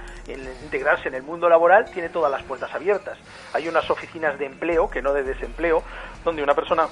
integrarse 0.63 1.09
en 1.09 1.15
el 1.15 1.23
mundo 1.23 1.49
laboral, 1.49 1.91
tiene 1.91 2.11
todas 2.11 2.31
las 2.31 2.43
puertas 2.43 2.75
abiertas. 2.75 3.19
Hay 3.55 3.69
unas 3.69 3.89
oficinas 3.91 4.39
de 4.39 4.45
empleo, 4.45 4.91
que 4.91 5.01
no 5.01 5.15
de 5.15 5.23
desempleo, 5.23 5.83
donde 6.23 6.43
una 6.43 6.55
persona 6.55 6.87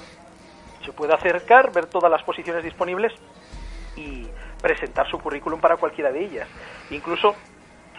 se 0.83 0.93
puede 0.93 1.13
acercar, 1.13 1.71
ver 1.71 1.85
todas 1.85 2.09
las 2.09 2.23
posiciones 2.23 2.63
disponibles 2.63 3.13
y 3.95 4.27
presentar 4.61 5.07
su 5.09 5.19
currículum 5.19 5.59
para 5.59 5.77
cualquiera 5.77 6.11
de 6.11 6.25
ellas. 6.25 6.47
Incluso 6.89 7.35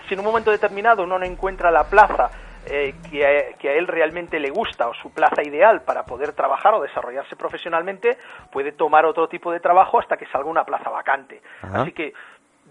si 0.09 0.15
en 0.15 0.21
un 0.21 0.27
momento 0.27 0.51
determinado 0.51 1.05
uno 1.05 1.17
no 1.17 1.25
encuentra 1.25 1.71
la 1.71 1.85
plaza 1.85 2.31
eh, 2.69 2.95
que, 3.11 3.25
a, 3.25 3.73
él 3.73 3.87
realmente 3.87 4.39
le 4.39 4.51
gusta 4.51 4.89
o 4.89 4.95
su 4.95 5.11
plaza 5.11 5.43
ideal 5.43 5.83
para 5.83 6.05
poder 6.05 6.33
trabajar 6.33 6.75
o 6.75 6.83
desarrollarse 6.83 7.37
profesionalmente, 7.37 8.19
puede 8.51 8.73
tomar 8.73 9.05
otro 9.05 9.29
tipo 9.29 9.53
de 9.53 9.61
trabajo 9.61 10.01
hasta 10.01 10.17
que 10.17 10.27
salga 10.27 10.51
una 10.51 10.65
plaza 10.65 10.91
vacante. 10.91 11.41
Así 11.63 11.93
que 11.93 12.13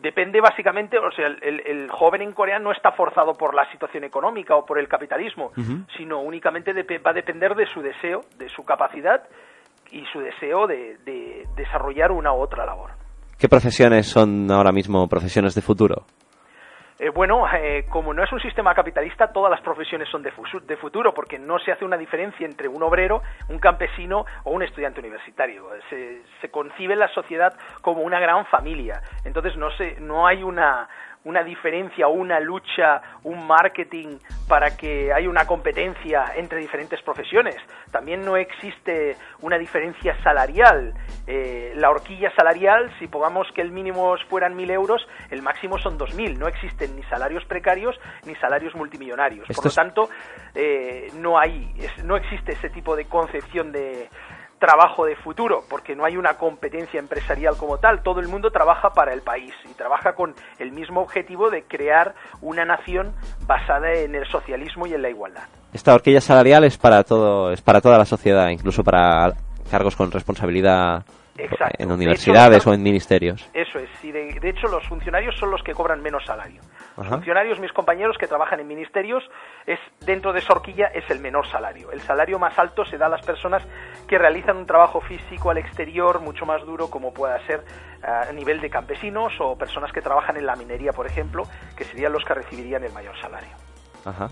depende 0.02 0.42
básicamente, 0.42 0.98
o 0.98 1.12
sea, 1.12 1.28
el, 1.28 1.90
joven 1.90 2.22
en 2.22 2.34
Corea 2.34 2.60
no 2.60 2.72
está 2.72 2.92
forzado 2.92 3.34
por 3.34 3.56
la 3.56 3.70
situación 3.72 4.04
económica 4.04 4.56
o 4.56 4.66
por 4.66 4.80
el 4.80 4.88
capitalismo, 4.88 5.52
sino 5.98 6.22
únicamente 6.22 6.74
va 7.00 7.12
a 7.12 7.14
depender 7.14 7.56
de 7.56 7.66
su 7.68 7.82
deseo, 7.82 8.22
de 8.38 8.50
su 8.50 8.64
capacidad 8.64 9.24
y 9.92 10.04
su 10.12 10.20
deseo 10.20 10.68
de, 10.68 10.98
de 11.06 11.48
desarrollar 11.56 12.12
una 12.12 12.34
u 12.34 12.38
otra 12.38 12.66
labor. 12.66 12.92
¿Qué 13.38 13.50
profesiones 13.50 14.08
son 14.08 14.50
ahora 14.52 14.72
mismo 14.72 15.08
profesiones 15.08 15.56
de 15.56 15.62
futuro? 15.62 16.06
Eh, 16.98 17.10
bueno, 17.10 17.46
eh, 17.54 17.86
como 17.90 18.14
no 18.14 18.24
es 18.24 18.32
un 18.32 18.40
sistema 18.40 18.74
capitalista, 18.74 19.32
todas 19.32 19.52
las 19.52 19.62
profesiones 19.62 20.08
son 20.10 20.24
de, 20.24 20.32
futuro, 20.32 21.14
porque 21.14 21.38
no 21.38 21.60
se 21.60 21.72
hace 21.72 21.86
una 21.86 21.98
diferencia 21.98 22.46
entre 22.46 22.68
un 22.68 22.82
obrero, 22.84 23.22
un 23.50 23.60
campesino 23.60 24.26
o 24.44 24.52
un 24.52 24.64
estudiante 24.64 25.00
universitario. 25.00 25.68
Se, 25.90 26.24
concibe 26.52 26.96
la 26.96 27.08
sociedad 27.10 27.54
como 27.82 28.04
una 28.04 28.20
gran 28.20 28.46
familia. 28.46 29.02
Entonces 29.24 29.58
no, 29.58 29.72
se, 29.72 30.00
no 30.00 30.28
hay 30.28 30.44
una, 30.44 30.88
una 31.26 31.44
diferencia 31.44 32.08
o 32.08 32.12
una 32.12 32.40
lucha, 32.40 33.02
un 33.24 33.46
marketing 33.46 34.18
para 34.48 34.78
que 34.78 35.12
haya 35.12 35.30
una 35.30 35.46
competencia 35.46 36.34
entre 36.36 36.60
diferentes 36.60 37.02
profesiones. 37.02 37.56
También 37.92 38.22
no 38.22 38.38
existe 38.38 39.18
una 39.42 39.58
diferencia 39.58 40.16
salarial. 40.24 40.94
Eh, 41.28 41.74
la 41.76 41.90
horquilla 41.90 42.32
salarial, 42.36 42.92
si 43.00 43.08
pongamos 43.08 43.48
que 43.54 43.62
el 43.62 43.72
mínimo 43.72 44.16
fueran 44.30 44.56
1.000 44.56 44.72
euros, 44.72 45.08
el 45.32 45.42
máximo 45.42 45.80
son 45.80 45.98
2.000. 45.98 46.38
No 46.38 46.48
existen 46.48 46.96
ni 46.96 47.04
salarios 47.04 47.44
precarios 47.46 47.96
ni 48.26 48.36
salarios 48.36 48.76
multimillonarios. 48.76 49.48
Por 49.48 49.66
lo 49.66 49.72
tanto, 49.72 50.10
eh, 50.54 51.08
no, 51.16 51.40
hay, 51.40 51.74
no 52.04 52.16
existe 52.18 52.54
ese 52.54 52.70
tipo 52.70 52.96
de 52.96 53.06
concepción 53.06 53.72
de, 53.72 54.10
trabajo 54.60 55.06
de 55.06 55.16
futuro, 55.16 55.64
porque 55.70 55.96
no 55.96 56.06
hay 56.06 56.18
una 56.18 56.38
competencia 56.38 57.00
empresarial 57.00 57.58
como 57.58 57.78
tal, 57.78 58.02
todo 58.02 58.20
el 58.20 58.28
mundo 58.28 58.52
trabaja 58.52 58.92
para 58.92 59.14
el 59.14 59.22
país 59.22 59.54
y 59.70 59.74
trabaja 59.74 60.14
con 60.14 60.34
el 60.60 60.72
mismo 60.72 61.02
objetivo 61.02 61.50
de 61.50 61.64
crear 61.64 62.16
una 62.42 62.66
nación 62.66 63.14
basada 63.46 63.94
en 63.94 64.16
el 64.16 64.26
socialismo 64.28 64.88
y 64.88 64.94
en 64.94 65.02
la 65.02 65.10
igualdad. 65.10 65.44
Esta 65.74 65.94
horquilla 65.94 66.22
salarial 66.22 66.64
es 66.64 66.78
para 66.78 67.04
todo, 67.04 67.52
es 67.52 67.62
para 67.62 67.82
toda 67.82 67.98
la 67.98 68.06
sociedad, 68.06 68.50
incluso 68.50 68.84
para 68.84 69.34
cargos 69.70 69.96
con 69.96 70.12
responsabilidad 70.12 71.04
en 71.38 71.92
universidades 71.92 72.66
o 72.66 72.74
en 72.74 72.82
ministerios. 72.82 73.50
Eso 73.54 73.80
es, 73.80 73.90
y 74.04 74.12
de, 74.12 74.40
de, 74.40 74.50
hecho 74.50 74.68
los 74.68 74.88
funcionarios 74.88 75.36
son 75.38 75.52
los 75.52 75.62
que 75.64 75.74
cobran 75.74 76.02
menos 76.02 76.24
salario. 76.26 76.62
Los 76.98 77.08
funcionarios, 77.08 77.60
mis 77.60 77.74
compañeros 77.74 78.18
que 78.18 78.26
trabajan 78.26 78.62
en 78.62 78.68
ministerios, 78.68 79.24
es 79.66 79.80
dentro 80.06 80.32
de 80.32 80.40
esa 80.40 80.54
horquilla 80.54 80.88
es 80.88 81.10
el 81.10 81.20
menor 81.20 81.46
salario. 81.48 81.92
El 81.92 82.00
salario 82.00 82.40
más 82.40 82.58
alto 82.58 82.86
se 82.86 82.98
da 82.98 83.08
a 83.08 83.10
las 83.10 83.26
personas 83.26 83.64
que 84.08 84.18
realizan 84.18 84.56
un 84.56 84.66
trabajo 84.66 85.02
físico 85.02 85.50
al 85.50 85.58
exterior 85.58 86.22
mucho 86.22 86.46
más 86.46 86.66
duro, 86.66 86.90
como 86.90 87.14
pueda 87.14 87.46
ser 87.46 87.66
a 88.02 88.32
nivel 88.32 88.62
de 88.62 88.70
campesinos 88.70 89.34
o 89.40 89.58
personas 89.58 89.92
que 89.92 90.02
trabajan 90.02 90.38
en 90.38 90.46
la 90.46 90.56
minería, 90.56 90.94
por 90.94 91.06
ejemplo, 91.06 91.44
que 91.76 91.84
serían 91.84 92.14
los 92.14 92.24
que 92.24 92.34
recibirían 92.34 92.84
el 92.84 92.94
mayor 92.94 93.20
salario. 93.20 93.50
Ajá. 94.06 94.30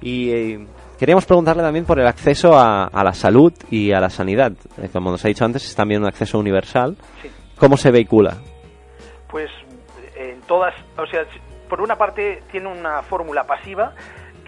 Y 0.00 0.32
eh, 0.32 0.66
queríamos 1.00 1.24
preguntarle 1.24 1.62
también 1.62 1.86
por 1.86 1.98
el 1.98 2.06
acceso 2.06 2.52
a, 2.58 2.90
la 3.02 3.14
salud 3.14 3.54
y 3.70 3.90
a 3.90 4.00
la 4.00 4.10
sanidad. 4.10 4.52
Eh, 4.76 4.90
como 4.92 5.10
nos 5.10 5.24
ha 5.24 5.28
dicho 5.28 5.46
antes, 5.46 5.64
es 5.64 5.74
también 5.74 6.02
un 6.02 6.06
acceso 6.06 6.38
universal. 6.38 6.94
¿Cómo 7.56 7.78
se 7.78 7.90
vehicula? 7.90 8.36
Pues 9.26 9.50
en 10.14 10.42
todas, 10.42 10.74
o 10.98 11.06
sea, 11.06 11.22
por 11.70 11.80
una 11.80 11.96
parte 11.96 12.42
tiene 12.50 12.68
una 12.68 13.00
fórmula 13.00 13.44
pasiva 13.44 13.94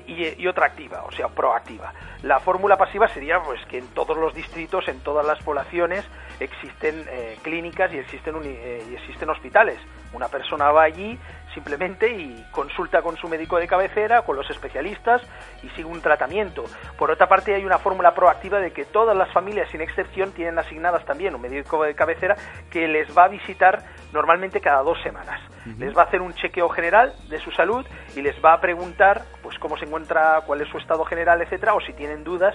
y, 0.06 0.46
otra 0.46 0.66
activa, 0.66 1.04
o 1.04 1.12
sea, 1.12 1.28
proactiva. 1.28 1.94
La 2.22 2.38
fórmula 2.38 2.76
pasiva 2.76 3.08
sería 3.08 3.40
pues 3.40 3.64
que 3.70 3.78
en 3.78 3.86
todos 3.88 4.18
los 4.18 4.34
distritos, 4.34 4.86
en 4.88 5.00
todas 5.00 5.24
las 5.24 5.42
poblaciones 5.42 6.04
existen 6.38 7.06
eh, 7.08 7.38
clínicas 7.40 7.90
y 7.94 7.98
existen, 7.98 8.34
eh, 8.44 8.84
y 8.90 8.94
existen 8.94 9.30
hospitales. 9.30 9.78
Una 10.12 10.28
persona 10.28 10.70
va 10.70 10.82
allí 10.82 11.18
simplemente 11.54 12.10
y 12.10 12.44
consulta 12.50 13.02
con 13.02 13.16
su 13.16 13.28
médico 13.28 13.58
de 13.58 13.66
cabecera, 13.66 14.22
con 14.22 14.36
los 14.36 14.48
especialistas 14.50 15.22
y 15.62 15.68
sigue 15.70 15.84
un 15.84 16.00
tratamiento. 16.00 16.64
Por 16.98 17.10
otra 17.10 17.28
parte, 17.28 17.54
hay 17.54 17.64
una 17.64 17.78
fórmula 17.78 18.14
proactiva 18.14 18.58
de 18.58 18.72
que 18.72 18.84
todas 18.84 19.16
las 19.16 19.32
familias, 19.32 19.70
sin 19.70 19.80
excepción, 19.80 20.32
tienen 20.32 20.58
asignadas 20.58 21.04
también 21.04 21.34
un 21.34 21.40
médico 21.40 21.82
de 21.84 21.94
cabecera 21.94 22.36
que 22.70 22.88
les 22.88 23.16
va 23.16 23.24
a 23.24 23.28
visitar 23.28 23.82
normalmente 24.12 24.60
cada 24.60 24.82
dos 24.82 25.00
semanas. 25.02 25.40
Les 25.78 25.96
va 25.96 26.02
a 26.02 26.04
hacer 26.06 26.20
un 26.20 26.34
chequeo 26.34 26.68
general 26.68 27.14
de 27.28 27.38
su 27.38 27.52
salud 27.52 27.86
y 28.16 28.22
les 28.22 28.34
va 28.44 28.54
a 28.54 28.60
preguntar 28.60 29.22
pues 29.42 29.56
cómo 29.58 29.76
se 29.76 29.84
encuentra, 29.84 30.40
cuál 30.44 30.60
es 30.60 30.68
su 30.68 30.78
estado 30.78 31.04
general, 31.04 31.40
etcétera, 31.40 31.74
o 31.74 31.80
si 31.80 31.92
tienen 31.92 32.24
dudas 32.24 32.54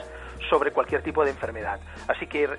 sobre 0.50 0.72
cualquier 0.72 1.01
tipo 1.04 1.24
de 1.24 1.32
enfermedad. 1.32 1.80
Así 2.08 2.27
que 2.27 2.44
eh, 2.44 2.50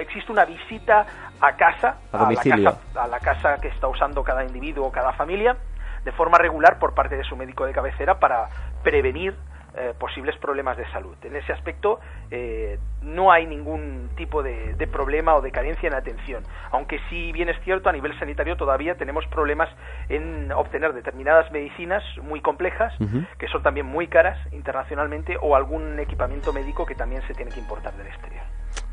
existe 0.00 0.30
una 0.30 0.44
visita 0.44 1.06
a 1.40 1.56
casa, 1.56 1.98
a, 2.12 2.30
la 2.30 2.36
casa, 2.36 2.80
a 2.94 3.06
la 3.08 3.20
casa 3.20 3.56
que 3.60 3.68
está 3.68 3.88
usando 3.88 4.22
cada 4.22 4.44
individuo 4.44 4.86
o 4.88 4.92
cada 4.92 5.12
familia, 5.14 5.56
de 6.04 6.12
forma 6.12 6.38
regular 6.38 6.78
por 6.78 6.94
parte 6.94 7.16
de 7.16 7.24
su 7.24 7.36
médico 7.36 7.66
de 7.66 7.72
cabecera 7.72 8.18
para 8.18 8.48
prevenir 8.82 9.34
eh, 9.76 9.92
posibles 9.98 10.36
problemas 10.36 10.76
de 10.76 10.88
salud. 10.92 11.16
En 11.24 11.34
ese 11.34 11.52
aspecto 11.52 11.98
eh, 12.30 12.78
no 13.02 13.32
hay 13.32 13.44
ningún 13.44 14.08
tipo 14.14 14.40
de, 14.40 14.86
problema 14.86 15.34
o 15.34 15.40
de 15.40 15.50
carencia 15.50 15.88
en 15.88 15.94
atención, 15.94 16.44
aunque 16.70 17.00
sí 17.10 17.32
bien 17.32 17.48
es 17.48 17.60
cierto 17.64 17.88
a 17.88 17.92
nivel 17.92 18.16
sanitario 18.20 18.56
todavía 18.56 18.94
tenemos 18.94 19.26
problemas 19.26 19.68
en 20.08 20.52
obtener 20.52 20.92
determinadas 20.92 21.50
medicinas 21.50 22.04
muy 22.22 22.40
complejas, 22.40 22.94
que 23.36 23.48
son 23.48 23.64
también 23.64 23.86
muy 23.86 24.06
caras 24.06 24.38
internacionalmente, 24.52 25.36
o 25.40 25.56
algún 25.56 25.98
equipamiento 25.98 26.52
médico 26.52 26.86
que 26.86 26.94
también 26.94 27.22
se 27.26 27.34
tiene 27.34 27.50
que 27.50 27.58
importar 27.58 27.94
del 27.94 28.06
exterior. 28.06 28.44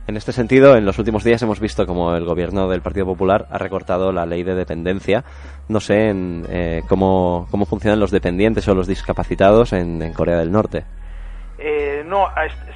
En 0.08 0.17
este 0.17 0.31
sentido, 0.31 0.75
en 0.75 0.86
los 0.86 0.98
últimos 0.98 1.24
días 1.24 1.41
hemos 1.43 1.60
visto 1.60 1.86
como 1.86 2.15
el 2.15 2.25
gobierno 2.25 2.67
del 2.67 2.81
Partido 2.81 3.05
Popular 3.05 3.46
ha 3.51 3.60
recortado 3.60 4.12
la 4.12 4.25
ley 4.25 4.43
de 4.43 4.55
dependencia. 4.55 5.24
No 5.70 5.79
sé 5.79 6.10
en, 6.10 6.43
eh, 6.50 6.81
cómo, 6.89 7.48
cómo 7.51 7.65
funcionan 7.65 8.00
los 8.00 8.10
dependientes 8.10 8.67
o 8.67 8.74
los 8.74 8.88
discapacitados 8.88 9.74
en, 9.74 10.12
Corea 10.13 10.38
del 10.38 10.51
Norte. 10.51 10.86
Eh, 11.60 12.03
no, 12.03 12.27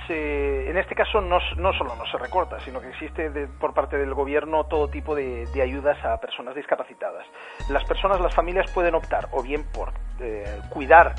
en 0.07 0.77
este 0.77 0.93
caso 0.93 1.19
no, 1.19 1.39
no, 1.57 1.73
solo 1.73 1.95
no 1.95 2.05
se 2.05 2.17
recorta, 2.19 2.59
sino 2.59 2.79
que 2.79 2.89
existe 2.89 3.31
por 3.59 3.73
parte 3.73 3.97
del 3.97 4.13
gobierno 4.13 4.65
todo 4.65 4.87
tipo 4.87 5.15
de, 5.15 5.47
ayudas 5.61 5.97
a 6.05 6.17
personas 6.21 6.53
discapacitadas. 6.53 7.25
Las 7.69 7.83
personas, 7.85 8.21
las 8.21 8.35
familias 8.35 8.69
pueden 8.71 8.93
optar 8.93 9.29
o 9.31 9.41
bien 9.41 9.65
por 9.73 9.91
eh, 10.19 10.59
cuidar 10.69 11.15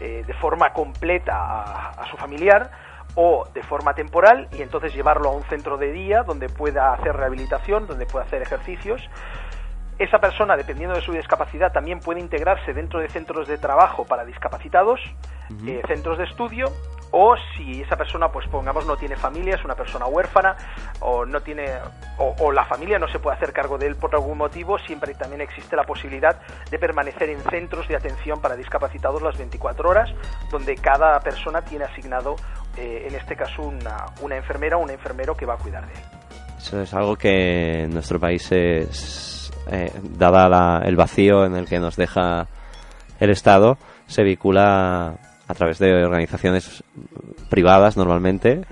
de 0.00 0.32
forma 0.40 0.72
completa 0.72 1.90
a 1.90 2.06
su 2.10 2.16
familiar, 2.16 2.70
o 3.14 3.46
de 3.52 3.62
forma 3.62 3.94
temporal 3.94 4.48
y 4.52 4.62
entonces 4.62 4.94
llevarlo 4.94 5.30
a 5.30 5.32
un 5.32 5.42
centro 5.44 5.76
de 5.76 5.92
día 5.92 6.22
donde 6.22 6.48
pueda 6.48 6.92
hacer 6.92 7.16
rehabilitación, 7.16 7.86
donde 7.86 8.06
pueda 8.06 8.24
hacer 8.24 8.42
ejercicios. 8.42 9.02
Esa 9.98 10.18
persona, 10.18 10.56
dependiendo 10.56 10.96
de 10.96 11.02
su 11.02 11.12
discapacidad, 11.12 11.72
también 11.72 12.00
puede 12.00 12.20
integrarse 12.20 12.72
dentro 12.72 13.00
de 13.00 13.08
centros 13.08 13.46
de 13.46 13.58
trabajo 13.58 14.06
para 14.06 14.24
discapacitados, 14.24 14.98
eh, 15.66 15.82
centros 15.86 16.16
de 16.16 16.24
estudio, 16.24 16.72
o 17.10 17.36
si 17.36 17.82
esa 17.82 17.96
persona, 17.96 18.30
pues 18.30 18.46
pongamos, 18.48 18.86
no 18.86 18.96
tiene 18.96 19.16
familia, 19.16 19.56
es 19.56 19.64
una 19.64 19.74
persona 19.74 20.06
huérfana, 20.06 20.56
o 21.00 21.26
no 21.26 21.40
tiene, 21.40 21.66
o, 22.18 22.52
la 22.52 22.64
familia 22.64 22.98
no 22.98 23.08
se 23.08 23.18
puede 23.18 23.36
hacer 23.36 23.52
cargo 23.52 23.78
de 23.78 23.88
él 23.88 23.96
por 23.96 24.14
algún 24.14 24.38
motivo, 24.38 24.78
siempre 24.78 25.14
también 25.14 25.40
existe 25.40 25.76
la 25.76 25.84
posibilidad 25.84 26.40
de 26.70 26.78
permanecer 26.78 27.28
en 27.30 27.40
centros 27.50 27.88
de 27.88 27.96
atención 27.96 28.40
para 28.40 28.56
discapacitados 28.56 29.22
las 29.22 29.36
24 29.36 29.88
horas, 29.88 30.10
donde 30.50 30.76
cada 30.76 31.18
persona 31.20 31.62
tiene 31.62 31.84
asignado 31.84 32.36
eh, 32.76 33.06
en 33.08 33.14
este 33.14 33.36
caso 33.36 33.62
una, 33.62 34.06
una 34.20 34.36
enfermera 34.36 34.76
o 34.76 34.80
un 34.80 34.90
enfermero 34.90 35.36
que 35.36 35.46
va 35.46 35.54
a 35.54 35.58
cuidar 35.58 35.86
de 35.86 35.92
él. 35.92 36.00
Eso 36.58 36.80
es 36.80 36.92
algo 36.94 37.16
que 37.16 37.84
en 37.84 37.90
nuestro 37.90 38.20
país 38.20 38.50
es, 38.52 39.50
eh, 39.70 39.90
dada 40.02 40.82
el 40.84 40.96
vacío 40.96 41.46
en 41.46 41.56
el 41.56 41.66
que 41.66 41.78
nos 41.78 41.96
deja 41.96 42.46
el 43.18 43.30
Estado, 43.30 43.78
se 44.06 44.22
vincula 44.22 45.18
a 45.46 45.54
través 45.54 45.78
de 45.78 46.04
organizaciones 46.04 46.84
privadas 47.48 47.96
normalmente, 47.96 48.62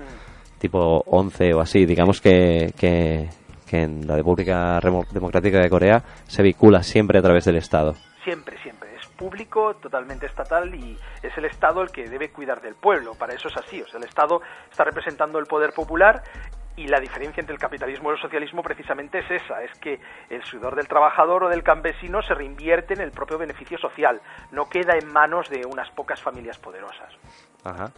tipo 0.59 1.03
11 1.07 1.53
o 1.53 1.61
así. 1.61 1.85
Digamos 1.85 2.21
que, 2.21 2.73
que, 2.77 3.29
que 3.67 3.81
en 3.81 4.07
la 4.07 4.15
República 4.15 4.79
Democrática 5.11 5.59
de 5.59 5.69
Corea 5.69 6.03
se 6.27 6.43
vincula 6.43 6.83
siempre 6.83 7.19
a 7.19 7.21
través 7.21 7.45
del 7.45 7.57
Estado. 7.57 7.95
Siempre, 8.23 8.57
siempre 8.61 8.88
público, 9.19 9.75
totalmente 9.75 10.25
estatal 10.25 10.73
y 10.73 10.97
es 11.21 11.37
el 11.37 11.45
Estado 11.45 11.81
el 11.81 11.91
que 11.91 12.07
debe 12.07 12.31
cuidar 12.31 12.61
del 12.61 12.75
pueblo. 12.75 13.15
Para 13.15 13.33
eso 13.33 13.49
es 13.49 13.57
así. 13.57 13.81
O 13.81 13.87
sea, 13.87 13.99
el 13.99 14.05
Estado 14.05 14.41
está 14.71 14.85
representando 14.85 15.37
el 15.39 15.45
poder 15.45 15.73
popular 15.73 16.23
y 16.77 16.87
la 16.87 17.01
diferencia 17.01 17.41
entre 17.41 17.53
el 17.53 17.59
capitalismo 17.59 18.09
y 18.09 18.13
el 18.13 18.21
socialismo 18.21 18.63
precisamente 18.63 19.19
es 19.19 19.29
esa, 19.29 19.61
es 19.61 19.77
que 19.79 19.99
el 20.29 20.41
sudor 20.45 20.77
del 20.77 20.87
trabajador 20.87 21.43
o 21.43 21.49
del 21.49 21.61
campesino 21.61 22.21
se 22.21 22.33
reinvierte 22.33 22.93
en 22.93 23.01
el 23.01 23.11
propio 23.11 23.37
beneficio 23.37 23.77
social, 23.77 24.21
no 24.53 24.69
queda 24.69 24.93
en 24.97 25.11
manos 25.11 25.49
de 25.49 25.65
unas 25.65 25.91
pocas 25.91 26.21
familias 26.21 26.57
poderosas. 26.57 27.13
Ajá. 27.65 27.91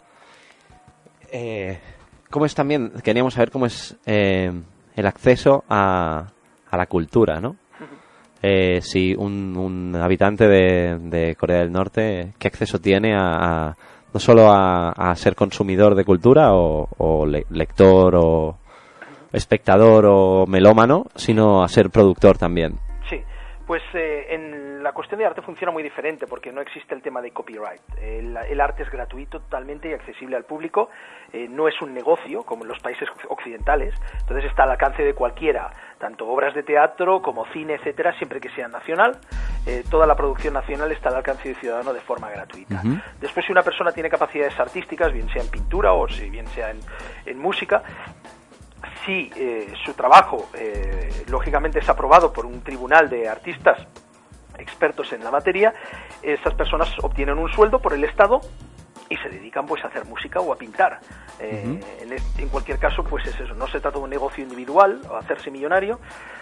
Eh, 1.30 1.80
¿Cómo 2.28 2.44
es 2.44 2.56
también, 2.56 2.90
queríamos 3.04 3.34
saber 3.34 3.52
cómo 3.52 3.66
es 3.66 3.96
eh, 4.04 4.50
el 4.96 5.06
acceso 5.06 5.62
a, 5.68 6.26
a 6.68 6.76
la 6.76 6.86
cultura, 6.86 7.40
¿no? 7.40 7.56
Eh, 8.42 8.80
si 8.82 9.14
un, 9.14 9.94
habitante 9.94 10.48
de, 10.48 11.36
Corea 11.38 11.60
del 11.60 11.70
Norte, 11.70 12.32
¿qué 12.38 12.48
acceso 12.48 12.80
tiene 12.80 13.14
a, 13.16 13.76
no 14.12 14.20
solo 14.20 14.50
a, 14.50 15.14
ser 15.14 15.36
consumidor 15.36 15.94
de 15.94 16.04
cultura 16.04 16.48
o, 16.52 17.24
lector 17.26 18.16
o 18.16 18.56
espectador 19.32 20.06
o 20.08 20.46
melómano, 20.46 21.06
sino 21.14 21.62
a 21.62 21.68
ser 21.68 21.90
productor 21.90 22.36
también? 22.36 22.74
Sí, 23.08 23.20
pues 23.66 23.82
eh, 23.94 24.26
en 24.30 24.71
la 24.82 24.92
cuestión 24.92 25.18
de 25.18 25.26
arte 25.26 25.42
funciona 25.42 25.72
muy 25.72 25.82
diferente 25.82 26.26
porque 26.26 26.52
no 26.52 26.60
existe 26.60 26.94
el 26.94 27.02
tema 27.02 27.20
de 27.20 27.30
copyright. 27.30 27.80
El, 28.00 28.60
arte 28.60 28.82
es 28.82 28.90
gratuito 28.90 29.40
totalmente 29.40 29.88
y 29.88 29.92
accesible 29.92 30.36
al 30.36 30.44
público, 30.44 30.90
eh, 31.32 31.48
no 31.48 31.68
es 31.68 31.80
un 31.80 31.94
negocio 31.94 32.42
como 32.42 32.64
en 32.64 32.68
los 32.68 32.78
países 32.80 33.08
occidentales, 33.28 33.94
entonces 34.20 34.50
está 34.50 34.64
al 34.64 34.70
alcance 34.70 35.02
de 35.02 35.14
cualquiera 35.14 35.70
tanto 36.02 36.26
obras 36.26 36.52
de 36.52 36.64
teatro 36.64 37.22
como 37.22 37.46
cine, 37.52 37.74
etcétera, 37.74 38.12
siempre 38.18 38.40
que 38.40 38.50
sean 38.50 38.72
nacional. 38.72 39.18
Eh, 39.64 39.84
toda 39.88 40.04
la 40.04 40.16
producción 40.16 40.52
nacional 40.52 40.90
está 40.90 41.10
al 41.10 41.14
alcance 41.14 41.48
del 41.48 41.56
ciudadano 41.58 41.92
de 41.92 42.00
forma 42.00 42.28
gratuita. 42.28 42.82
Después, 43.20 43.46
si 43.46 43.52
una 43.52 43.62
persona 43.62 43.92
tiene 43.92 44.10
capacidades 44.10 44.58
artísticas, 44.58 45.12
bien 45.12 45.28
sea 45.28 45.42
en 45.42 45.48
pintura 45.48 45.92
o 45.92 46.08
si 46.08 46.28
bien 46.28 46.48
sea 46.48 46.74
en, 47.24 47.38
música, 47.38 47.84
si 49.06 49.30
eh, 49.36 49.72
su 49.84 49.94
trabajo, 49.94 50.48
eh, 50.54 51.22
lógicamente, 51.28 51.78
es 51.78 51.88
aprobado 51.88 52.32
por 52.32 52.46
un 52.46 52.62
tribunal 52.62 53.08
de 53.08 53.28
artistas 53.28 53.86
expertos 54.58 55.12
en 55.12 55.24
la 55.24 55.30
materia, 55.30 55.74
esas 56.22 56.54
personas 56.54 56.88
obtienen 57.02 57.38
un 57.38 57.50
sueldo 57.52 57.80
por 57.80 57.92
el 57.92 58.04
Estado 58.04 58.40
y 59.12 59.16
se 59.18 59.28
dedican 59.28 59.66
pues 59.66 59.84
a 59.84 59.88
hacer 59.88 60.06
música 60.06 60.40
o 60.40 60.52
a 60.52 60.56
pintar. 60.56 60.98
Eh, 61.38 61.80
en, 62.38 62.48
cualquier 62.48 62.78
caso, 62.78 63.04
pues 63.04 63.26
es 63.26 63.38
eso, 63.38 63.54
no 63.54 63.66
se 63.66 63.78
trata 63.80 63.98
de 63.98 64.04
un 64.04 64.10
negocio 64.10 64.42
individual 64.42 65.00
o 65.10 65.16
hacerse 65.16 65.50
millonario 65.50 66.00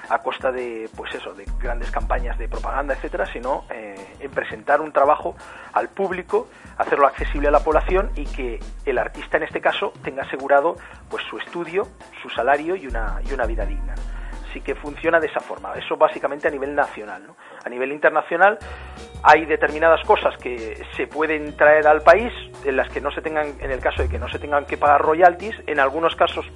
a 0.08 0.18
costa 0.18 0.52
de 0.52 0.88
pues 0.94 1.12
eso, 1.14 1.34
de 1.34 1.46
grandes 1.58 1.90
campañas 1.90 2.38
de 2.38 2.48
propaganda, 2.48 2.94
etcétera, 2.94 3.26
sino 3.26 3.64
eh, 3.70 3.96
en 4.20 4.30
presentar 4.30 4.80
un 4.80 4.92
trabajo 4.92 5.34
al 5.72 5.88
público, 5.88 6.48
hacerlo 6.78 7.06
accesible 7.06 7.48
a 7.48 7.50
la 7.50 7.64
población 7.64 8.10
y 8.14 8.26
que 8.26 8.60
el 8.84 8.98
artista 8.98 9.36
en 9.36 9.44
este 9.44 9.60
caso 9.60 9.92
tenga 10.04 10.22
asegurado 10.22 10.76
pues 11.08 11.24
su 11.24 11.38
estudio, 11.38 11.88
su 12.22 12.30
salario 12.30 12.76
y 12.76 12.86
una, 12.86 13.20
y 13.28 13.32
una 13.32 13.46
vida 13.46 13.66
digna 13.66 13.94
sí 14.52 14.60
que 14.60 14.74
funciona 14.74 15.20
de 15.20 15.26
esa 15.26 15.40
forma. 15.40 15.72
Eso 15.74 15.96
básicamente 15.96 16.48
a 16.48 16.50
nivel 16.50 16.74
nacional. 16.74 17.22
A 17.64 17.68
nivel 17.68 17.92
internacional 17.92 18.58
hay 19.22 19.46
determinadas 19.46 20.04
cosas 20.06 20.36
que 20.42 20.82
se 20.96 21.06
pueden 21.06 21.56
traer 21.56 21.86
al 21.86 22.02
país 22.02 22.32
en 22.64 22.76
las 22.76 22.88
que 22.90 23.00
no 23.00 23.10
se 23.10 23.22
tengan, 23.22 23.54
en 23.60 23.70
el 23.70 23.80
caso 23.80 24.02
de 24.02 24.08
que 24.08 24.18
no 24.18 24.28
se 24.28 24.38
tengan 24.38 24.64
que 24.64 24.76
pagar 24.76 25.00
royalties, 25.02 25.56
en 25.66 25.80
algunos 25.80 26.14
casos 26.16 26.50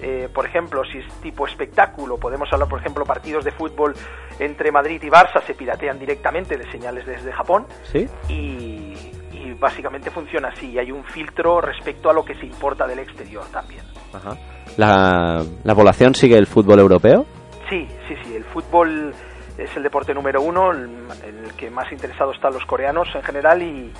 eh, 0.00 0.28
por 0.34 0.44
ejemplo, 0.44 0.84
si 0.84 0.98
es 0.98 1.14
tipo 1.20 1.46
espectáculo, 1.46 2.18
podemos 2.18 2.52
hablar, 2.52 2.68
por 2.68 2.80
ejemplo, 2.80 3.04
partidos 3.04 3.44
de 3.44 3.52
fútbol 3.52 3.94
entre 4.38 4.72
Madrid 4.72 5.02
y 5.02 5.08
Barça 5.08 5.42
se 5.46 5.54
piratean 5.54 5.98
directamente 5.98 6.56
de 6.56 6.70
señales 6.70 7.06
desde 7.06 7.32
Japón. 7.32 7.66
¿Sí? 7.84 8.08
Y, 8.28 9.13
y 9.44 9.52
básicamente 9.52 10.10
funciona 10.10 10.48
así. 10.48 10.78
Hay 10.78 10.90
un 10.90 11.04
filtro 11.04 11.60
respecto 11.60 12.10
a 12.10 12.12
lo 12.12 12.24
que 12.24 12.34
se 12.34 12.46
importa 12.46 12.86
del 12.86 12.98
exterior 12.98 13.44
también. 13.52 13.82
Ajá. 14.12 14.36
¿La, 14.76 15.74
población 15.74 16.14
sigue 16.14 16.36
el 16.36 16.46
fútbol 16.46 16.80
europeo? 16.80 17.26
Sí, 17.68 17.86
sí, 18.08 18.14
sí. 18.24 18.36
El 18.36 18.44
fútbol 18.44 19.14
es 19.58 19.76
el 19.76 19.82
deporte 19.82 20.14
número 20.14 20.42
uno, 20.42 20.72
en 20.72 21.44
el 21.44 21.52
que 21.56 21.70
más 21.70 21.90
interesados 21.92 22.36
están 22.36 22.54
los 22.54 22.64
coreanos 22.64 23.08
en 23.14 23.22
general 23.22 23.62
y, 23.62 23.92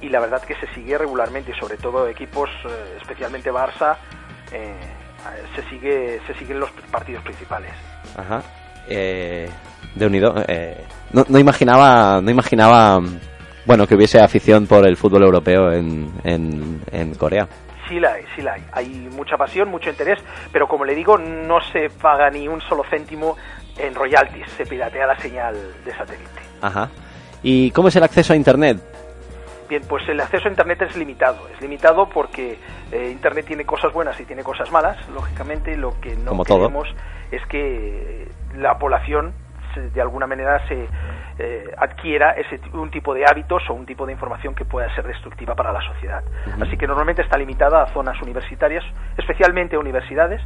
y 0.00 0.08
la 0.08 0.20
verdad 0.20 0.42
que 0.42 0.54
se 0.56 0.66
sigue 0.74 0.98
regularmente 0.98 1.52
y 1.52 1.60
sobre 1.60 1.76
todo 1.76 2.08
equipos, 2.08 2.50
eh, 2.64 2.98
especialmente 3.00 3.52
Barça, 3.52 3.96
eh, 4.52 4.74
se 5.54 5.62
sigue 5.68 6.20
se 6.26 6.34
siguen 6.34 6.60
los 6.60 6.70
partidos 6.90 7.22
principales. 7.22 7.72
Ajá. 8.16 8.42
Eh, 8.88 9.48
de 9.94 10.06
unido, 10.06 10.34
no, 11.12 11.24
no, 11.28 11.38
imaginaba 11.38 12.20
no 12.20 12.30
imaginaba 12.30 13.00
bueno 13.66 13.86
que 13.86 13.94
hubiese 13.94 14.20
afición 14.20 14.66
por 14.66 14.86
el 14.86 14.96
fútbol 14.96 15.24
europeo 15.24 15.72
en, 15.72 16.10
en, 16.24 16.80
en 16.90 17.14
Corea 17.14 17.48
sí 17.88 18.00
la 18.00 18.12
hay, 18.14 18.24
sí 18.34 18.42
la 18.42 18.54
hay. 18.54 18.64
Hay 18.72 18.88
mucha 19.14 19.36
pasión, 19.36 19.68
mucho 19.68 19.90
interés, 19.90 20.18
pero 20.52 20.66
como 20.66 20.84
le 20.84 20.94
digo, 20.94 21.18
no 21.18 21.60
se 21.60 21.88
paga 21.90 22.30
ni 22.30 22.48
un 22.48 22.60
solo 22.60 22.82
céntimo 22.90 23.36
en 23.78 23.94
royalties, 23.94 24.50
se 24.56 24.64
piratea 24.64 25.06
la 25.06 25.18
señal 25.18 25.54
de 25.84 25.92
satélite. 25.92 26.40
Ajá. 26.60 26.90
¿Y 27.42 27.70
cómo 27.70 27.88
es 27.88 27.96
el 27.96 28.02
acceso 28.02 28.32
a 28.32 28.36
Internet? 28.36 28.78
Bien, 29.68 29.82
pues 29.88 30.08
el 30.08 30.20
acceso 30.20 30.46
a 30.46 30.50
Internet 30.50 30.82
es 30.82 30.96
limitado. 30.96 31.48
Es 31.52 31.60
limitado 31.60 32.08
porque 32.08 32.58
eh, 32.92 33.10
Internet 33.10 33.46
tiene 33.46 33.64
cosas 33.64 33.92
buenas 33.92 34.18
y 34.20 34.24
tiene 34.24 34.42
cosas 34.42 34.70
malas. 34.70 34.96
Lógicamente, 35.10 35.76
lo 35.76 36.00
que 36.00 36.16
no 36.16 36.42
queremos 36.44 36.88
es 37.30 37.44
que 37.46 38.28
la 38.56 38.78
población 38.78 39.32
de 39.80 40.00
alguna 40.00 40.26
manera 40.26 40.66
se 40.68 40.88
eh, 41.38 41.64
adquiera 41.76 42.32
ese, 42.32 42.60
un 42.72 42.90
tipo 42.90 43.14
de 43.14 43.24
hábitos 43.26 43.68
o 43.68 43.74
un 43.74 43.86
tipo 43.86 44.06
de 44.06 44.12
información 44.12 44.54
que 44.54 44.64
pueda 44.64 44.92
ser 44.94 45.06
destructiva 45.06 45.54
para 45.54 45.72
la 45.72 45.80
sociedad. 45.82 46.22
Así 46.60 46.76
que 46.76 46.86
normalmente 46.86 47.22
está 47.22 47.36
limitada 47.38 47.82
a 47.82 47.86
zonas 47.88 48.20
universitarias, 48.22 48.84
especialmente 49.16 49.76
a 49.76 49.78
universidades, 49.78 50.40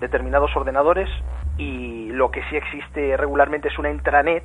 determinados 0.00 0.54
ordenadores 0.56 1.08
y 1.58 2.10
lo 2.12 2.30
que 2.30 2.42
sí 2.44 2.56
existe 2.56 3.16
regularmente 3.16 3.68
es 3.68 3.78
una 3.78 3.90
intranet 3.90 4.44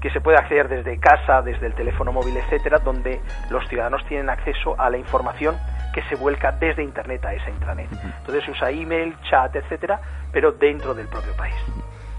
que 0.00 0.10
se 0.10 0.20
puede 0.20 0.38
acceder 0.38 0.68
desde 0.68 0.98
casa, 1.00 1.42
desde 1.42 1.66
el 1.66 1.74
teléfono 1.74 2.12
móvil, 2.12 2.36
etcétera, 2.36 2.78
donde 2.78 3.20
los 3.50 3.66
ciudadanos 3.68 4.04
tienen 4.06 4.30
acceso 4.30 4.76
a 4.78 4.90
la 4.90 4.98
información 4.98 5.56
que 5.92 6.02
se 6.02 6.14
vuelca 6.14 6.52
desde 6.52 6.84
internet 6.84 7.24
a 7.24 7.34
esa 7.34 7.50
intranet. 7.50 7.88
Entonces 7.92 8.44
se 8.44 8.50
usa 8.52 8.70
email, 8.70 9.16
chat, 9.28 9.54
etcétera, 9.56 10.00
pero 10.32 10.52
dentro 10.52 10.94
del 10.94 11.08
propio 11.08 11.32
país 11.36 11.54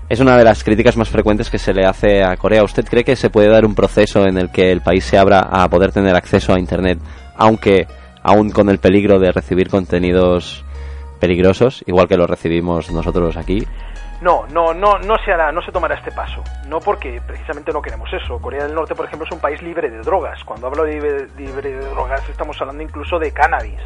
es 0.10 0.20
una 0.20 0.36
de 0.36 0.44
las 0.44 0.64
críticas 0.64 0.98
más 0.98 1.08
frecuentes 1.08 1.52
que 1.52 1.60
se 1.60 1.72
le 1.72 1.86
hace 1.86 2.24
a 2.24 2.36
Corea. 2.36 2.64
¿Usted 2.64 2.84
cree 2.84 3.04
que 3.04 3.16
se 3.16 3.30
puede 3.30 3.48
dar 3.48 3.64
un 3.64 3.76
proceso 3.76 4.26
en 4.26 4.40
el 4.40 4.52
que 4.52 4.72
el 4.72 4.82
país 4.82 5.06
se 5.06 5.20
abra 5.20 5.42
a 5.52 5.70
poder 5.70 5.92
tener 5.92 6.16
acceso 6.16 6.52
a 6.52 6.60
Internet, 6.60 6.98
aunque 7.36 7.88
aún 8.24 8.50
con 8.50 8.70
el 8.70 8.80
peligro 8.80 9.20
de 9.20 9.32
recibir 9.32 9.70
contenidos 9.70 10.66
peligrosos, 11.20 11.84
igual 11.86 12.08
que 12.08 12.18
lo 12.18 12.26
recibimos 12.26 12.92
nosotros 12.92 13.38
aquí? 13.38 13.68
No, 14.22 14.48
no, 14.48 14.74
no, 14.74 14.98
no 14.98 15.16
se 15.24 15.32
hará, 15.32 15.52
no 15.52 15.62
se 15.62 15.72
tomará 15.72 15.96
este 15.96 16.12
paso. 16.12 16.44
No 16.68 16.80
porque 16.80 17.22
precisamente 17.26 17.72
no 17.72 17.82
queremos 17.82 18.10
eso. 18.12 18.40
Corea 18.40 18.64
del 18.64 18.74
Norte, 18.74 18.96
por 18.96 19.06
ejemplo, 19.06 19.28
es 19.28 19.32
un 19.32 19.40
país 19.40 19.62
libre 19.62 19.92
de 19.92 20.00
drogas. 20.00 20.44
Cuando 20.44 20.68
hablo 20.68 20.84
de 20.86 21.28
libre 21.38 21.70
de 21.70 21.86
drogas, 21.92 22.28
estamos 22.28 22.60
hablando 22.60 22.82
incluso 22.82 23.20
de 23.20 23.32
cannabis 23.32 23.80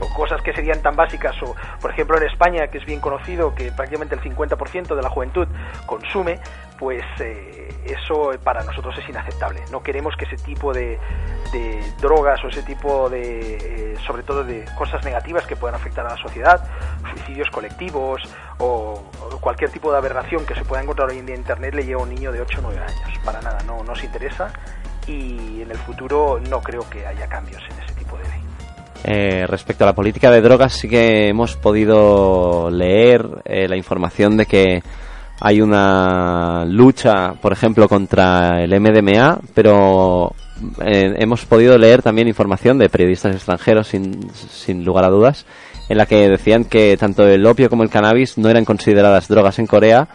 o 0.00 0.08
cosas 0.14 0.42
que 0.42 0.52
serían 0.52 0.82
tan 0.82 0.96
básicas, 0.96 1.34
o 1.42 1.54
por 1.80 1.92
ejemplo 1.92 2.16
en 2.16 2.24
España, 2.24 2.68
que 2.68 2.78
es 2.78 2.86
bien 2.86 3.00
conocido 3.00 3.54
que 3.54 3.70
prácticamente 3.72 4.14
el 4.14 4.20
50% 4.20 4.94
de 4.94 5.02
la 5.02 5.08
juventud 5.10 5.46
consume, 5.86 6.40
pues 6.78 7.04
eh, 7.20 7.68
eso 7.84 8.30
para 8.42 8.64
nosotros 8.64 8.96
es 8.98 9.08
inaceptable. 9.08 9.60
No 9.70 9.82
queremos 9.82 10.14
que 10.16 10.24
ese 10.24 10.36
tipo 10.36 10.72
de, 10.72 10.98
drogas 12.00 12.42
o 12.44 12.48
ese 12.48 12.62
tipo 12.62 13.10
de, 13.10 13.56
eh, 13.56 13.94
sobre 14.06 14.22
todo 14.22 14.44
de 14.44 14.64
cosas 14.78 15.04
negativas 15.04 15.46
que 15.46 15.56
puedan 15.56 15.74
afectar 15.74 16.06
a 16.06 16.10
la 16.10 16.16
sociedad, 16.16 16.66
suicidios 17.12 17.50
colectivos 17.50 18.22
o, 18.58 19.02
cualquier 19.40 19.70
tipo 19.70 19.90
de 19.90 19.98
aberración 19.98 20.44
que 20.46 20.54
se 20.54 20.64
pueda 20.64 20.82
encontrar 20.82 21.10
hoy 21.10 21.18
en 21.18 21.26
día 21.26 21.34
en 21.34 21.42
Internet 21.42 21.74
le 21.74 21.82
llegue 21.82 21.94
a 21.94 21.98
un 21.98 22.10
niño 22.10 22.32
de 22.32 22.40
8 22.40 22.58
o 22.58 22.62
9 22.62 22.78
años. 22.78 23.18
Para 23.24 23.40
nada, 23.40 23.62
no 23.64 23.82
nos 23.82 24.02
interesa 24.02 24.52
y 25.06 25.62
en 25.62 25.70
el 25.70 25.78
futuro 25.78 26.40
no 26.48 26.60
creo 26.62 26.88
que 26.88 27.06
haya 27.06 27.26
cambios 27.28 27.62
en 27.70 27.76
ley. 27.78 27.89
Eh, 29.04 29.46
respecto 29.46 29.84
a 29.84 29.86
la 29.86 29.94
política 29.94 30.30
de 30.30 30.42
drogas, 30.42 30.74
sí 30.74 30.88
que 30.88 31.28
hemos 31.28 31.56
podido 31.56 32.70
leer 32.70 33.26
eh, 33.44 33.66
la 33.66 33.76
información 33.76 34.36
de 34.36 34.46
que 34.46 34.82
hay 35.40 35.62
una 35.62 36.66
lucha, 36.66 37.32
por 37.40 37.52
ejemplo, 37.52 37.88
contra 37.88 38.62
el 38.62 38.78
MDMA, 38.78 39.40
pero 39.54 40.34
eh, 40.84 41.14
hemos 41.16 41.46
podido 41.46 41.78
leer 41.78 42.02
también 42.02 42.28
información 42.28 42.76
de 42.76 42.90
periodistas 42.90 43.34
extranjeros, 43.34 43.88
sin, 43.88 44.30
sin 44.34 44.84
lugar 44.84 45.06
a 45.06 45.10
dudas, 45.10 45.46
en 45.88 45.96
la 45.96 46.04
que 46.04 46.28
decían 46.28 46.64
que 46.64 46.96
tanto 46.98 47.26
el 47.26 47.46
opio 47.46 47.70
como 47.70 47.82
el 47.82 47.90
cannabis 47.90 48.36
no 48.36 48.50
eran 48.50 48.66
consideradas 48.66 49.28
drogas 49.28 49.58
en 49.58 49.66
Corea 49.66 50.08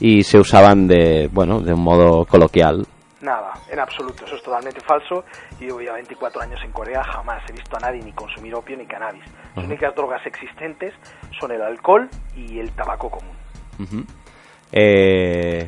y 0.00 0.22
se 0.22 0.38
usaban 0.38 0.88
de, 0.88 1.28
bueno, 1.30 1.60
de 1.60 1.74
un 1.74 1.80
modo 1.80 2.24
coloquial. 2.24 2.86
Nada, 3.24 3.54
en 3.70 3.80
absoluto, 3.80 4.26
eso 4.26 4.36
es 4.36 4.42
totalmente 4.42 4.80
falso. 4.80 5.24
Yo 5.58 5.68
llevo 5.68 5.80
ya 5.80 5.94
24 5.94 6.42
años 6.42 6.60
en 6.62 6.70
Corea, 6.72 7.02
jamás 7.02 7.42
he 7.48 7.52
visto 7.52 7.74
a 7.74 7.80
nadie 7.80 8.02
ni 8.02 8.12
consumir 8.12 8.54
opio 8.54 8.76
ni 8.76 8.84
cannabis. 8.84 9.24
Las 9.56 9.64
únicas 9.64 9.94
drogas 9.94 10.20
existentes 10.26 10.92
son 11.40 11.50
el 11.52 11.62
alcohol 11.62 12.06
y 12.36 12.58
el 12.58 12.70
tabaco 12.72 13.08
común. 13.08 14.06
eh, 14.72 15.66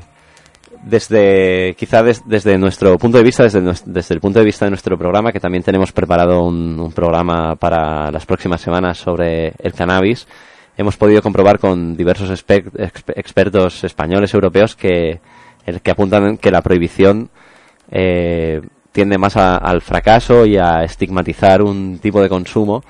desde 0.83 1.75
quizá 1.79 2.03
desde 2.03 2.59
nuestro 2.59 2.99
punto 2.99 3.17
de 3.17 3.25
vista, 3.25 3.45
desde, 3.45 3.63
desde, 3.87 4.15
el 4.15 4.21
punto 4.21 4.39
de 4.39 4.45
vista 4.45 4.67
de 4.67 4.73
nuestro 4.73 4.99
programa, 4.99 5.33
que 5.33 5.41
también 5.41 5.65
tenemos 5.65 5.93
preparado 5.93 6.43
un, 6.43 6.93
programa 6.95 7.57
para 7.57 8.11
las 8.11 8.27
próximas 8.27 8.61
semanas 8.61 8.99
sobre 8.99 9.55
el 9.59 9.73
cannabis, 9.73 10.29
hemos 10.77 10.99
podido 10.99 11.23
comprobar 11.23 11.59
con 11.59 11.97
diversos 11.97 12.29
expertos 12.29 13.83
españoles, 13.83 14.35
europeos, 14.35 14.77
que, 14.77 15.21
que 15.83 15.91
apuntan 15.91 16.37
que 16.37 16.51
la 16.51 16.61
prohibición 16.61 17.31
eh, 17.91 18.61
tiende 18.93 19.19
más 19.19 19.37
al 19.37 19.81
fracaso 19.83 20.47
y 20.47 20.57
a 20.57 20.83
estigmatizar 20.83 21.63
un 21.63 21.99
tipo 21.99 22.21
de 22.23 22.29
consumo 22.29 22.83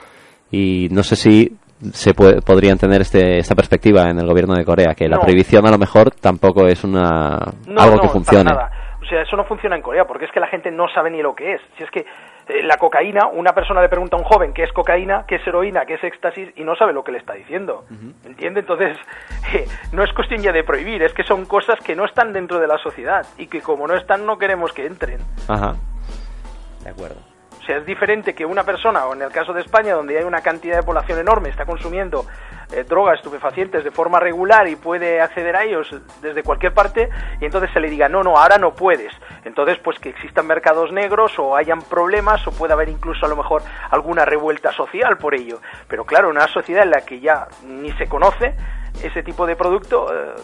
y 0.50 0.88
no 0.90 1.02
sé 1.02 1.16
si 1.16 1.56
se 1.92 2.14
puede, 2.14 2.40
podrían 2.42 2.78
tener 2.78 3.00
este, 3.02 3.38
esta 3.38 3.54
perspectiva 3.54 4.08
en 4.08 4.18
el 4.18 4.26
gobierno 4.26 4.54
de 4.54 4.64
Corea, 4.64 4.94
que 4.94 5.08
la 5.08 5.18
prohibición 5.18 5.66
a 5.66 5.70
lo 5.70 5.78
mejor 5.78 6.10
tampoco 6.12 6.66
es 6.66 6.84
una 6.84 7.36
algo 7.76 8.00
que 8.00 8.08
funcione. 8.08 8.50
O 8.52 9.08
sea, 9.08 9.22
eso 9.22 9.36
no 9.36 9.44
funciona 9.44 9.76
en 9.76 9.82
Corea 9.82 10.04
porque 10.04 10.24
es 10.24 10.32
que 10.32 10.40
la 10.40 10.48
gente 10.48 10.70
no 10.70 10.88
sabe 10.88 11.10
ni 11.10 11.22
lo 11.22 11.34
que 11.34 11.54
es. 11.54 11.60
Si 11.76 11.84
es 11.84 11.90
que 11.90 12.04
la 12.48 12.76
cocaína, 12.76 13.26
una 13.26 13.52
persona 13.52 13.80
le 13.80 13.88
pregunta 13.88 14.16
a 14.16 14.20
un 14.20 14.24
joven 14.24 14.52
qué 14.52 14.62
es 14.62 14.72
cocaína, 14.72 15.24
qué 15.26 15.36
es 15.36 15.46
heroína, 15.46 15.84
qué 15.84 15.94
es 15.94 16.04
éxtasis 16.04 16.50
y 16.56 16.64
no 16.64 16.76
sabe 16.76 16.92
lo 16.92 17.02
que 17.02 17.12
le 17.12 17.18
está 17.18 17.34
diciendo. 17.34 17.84
¿Entiende? 18.24 18.60
Entonces, 18.60 18.96
eh, 19.54 19.66
no 19.92 20.04
es 20.04 20.12
cuestión 20.12 20.40
ya 20.42 20.52
de 20.52 20.62
prohibir, 20.62 21.02
es 21.02 21.12
que 21.12 21.24
son 21.24 21.46
cosas 21.46 21.80
que 21.80 21.96
no 21.96 22.04
están 22.04 22.32
dentro 22.32 22.60
de 22.60 22.66
la 22.66 22.78
sociedad 22.78 23.26
y 23.36 23.48
que 23.48 23.60
como 23.60 23.86
no 23.86 23.96
están 23.96 24.26
no 24.26 24.38
queremos 24.38 24.72
que 24.72 24.86
entren. 24.86 25.18
Ajá. 25.48 25.74
De 26.84 26.90
acuerdo. 26.90 27.35
O 27.66 27.68
sea, 27.68 27.78
es 27.78 27.84
diferente 27.84 28.32
que 28.32 28.46
una 28.46 28.62
persona, 28.62 29.06
o 29.06 29.12
en 29.12 29.22
el 29.22 29.32
caso 29.32 29.52
de 29.52 29.60
España, 29.60 29.92
donde 29.94 30.16
hay 30.16 30.22
una 30.22 30.40
cantidad 30.40 30.76
de 30.76 30.84
población 30.84 31.18
enorme, 31.18 31.48
está 31.48 31.64
consumiendo 31.64 32.24
eh, 32.72 32.84
drogas 32.84 33.16
estupefacientes 33.16 33.82
de 33.82 33.90
forma 33.90 34.20
regular 34.20 34.68
y 34.68 34.76
puede 34.76 35.20
acceder 35.20 35.56
a 35.56 35.64
ellos 35.64 35.92
desde 36.22 36.44
cualquier 36.44 36.72
parte, 36.72 37.10
y 37.40 37.44
entonces 37.44 37.68
se 37.72 37.80
le 37.80 37.90
diga, 37.90 38.08
no, 38.08 38.22
no, 38.22 38.38
ahora 38.38 38.56
no 38.56 38.72
puedes. 38.72 39.12
Entonces, 39.44 39.78
pues 39.82 39.98
que 39.98 40.10
existan 40.10 40.46
mercados 40.46 40.92
negros 40.92 41.36
o 41.40 41.56
hayan 41.56 41.82
problemas 41.82 42.46
o 42.46 42.52
puede 42.52 42.72
haber 42.72 42.88
incluso 42.88 43.26
a 43.26 43.28
lo 43.28 43.34
mejor 43.34 43.62
alguna 43.90 44.24
revuelta 44.24 44.70
social 44.70 45.18
por 45.18 45.34
ello. 45.34 45.58
Pero 45.88 46.04
claro, 46.04 46.30
una 46.30 46.46
sociedad 46.46 46.84
en 46.84 46.90
la 46.90 47.00
que 47.00 47.18
ya 47.18 47.48
ni 47.64 47.90
se 47.94 48.06
conoce 48.06 48.54
ese 49.02 49.24
tipo 49.24 49.44
de 49.44 49.56
producto, 49.56 50.06
eh, 50.14 50.34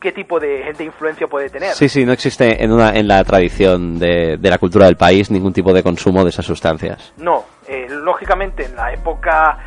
qué 0.00 0.12
tipo 0.12 0.40
de, 0.40 0.72
de, 0.72 0.84
influencia 0.84 1.26
puede 1.26 1.50
tener. 1.50 1.74
Sí, 1.74 1.88
sí, 1.88 2.04
no 2.04 2.12
existe 2.12 2.62
en, 2.62 2.72
una, 2.72 2.90
en 2.90 3.06
la 3.06 3.22
tradición 3.24 3.98
de, 3.98 4.36
de, 4.38 4.50
la 4.50 4.58
cultura 4.58 4.86
del 4.86 4.96
país 4.96 5.30
ningún 5.30 5.52
tipo 5.52 5.72
de 5.72 5.82
consumo 5.82 6.24
de 6.24 6.30
esas 6.30 6.46
sustancias. 6.46 7.12
No, 7.18 7.44
eh, 7.68 7.86
lógicamente 7.88 8.64
en 8.64 8.76
la 8.76 8.92
época 8.92 9.58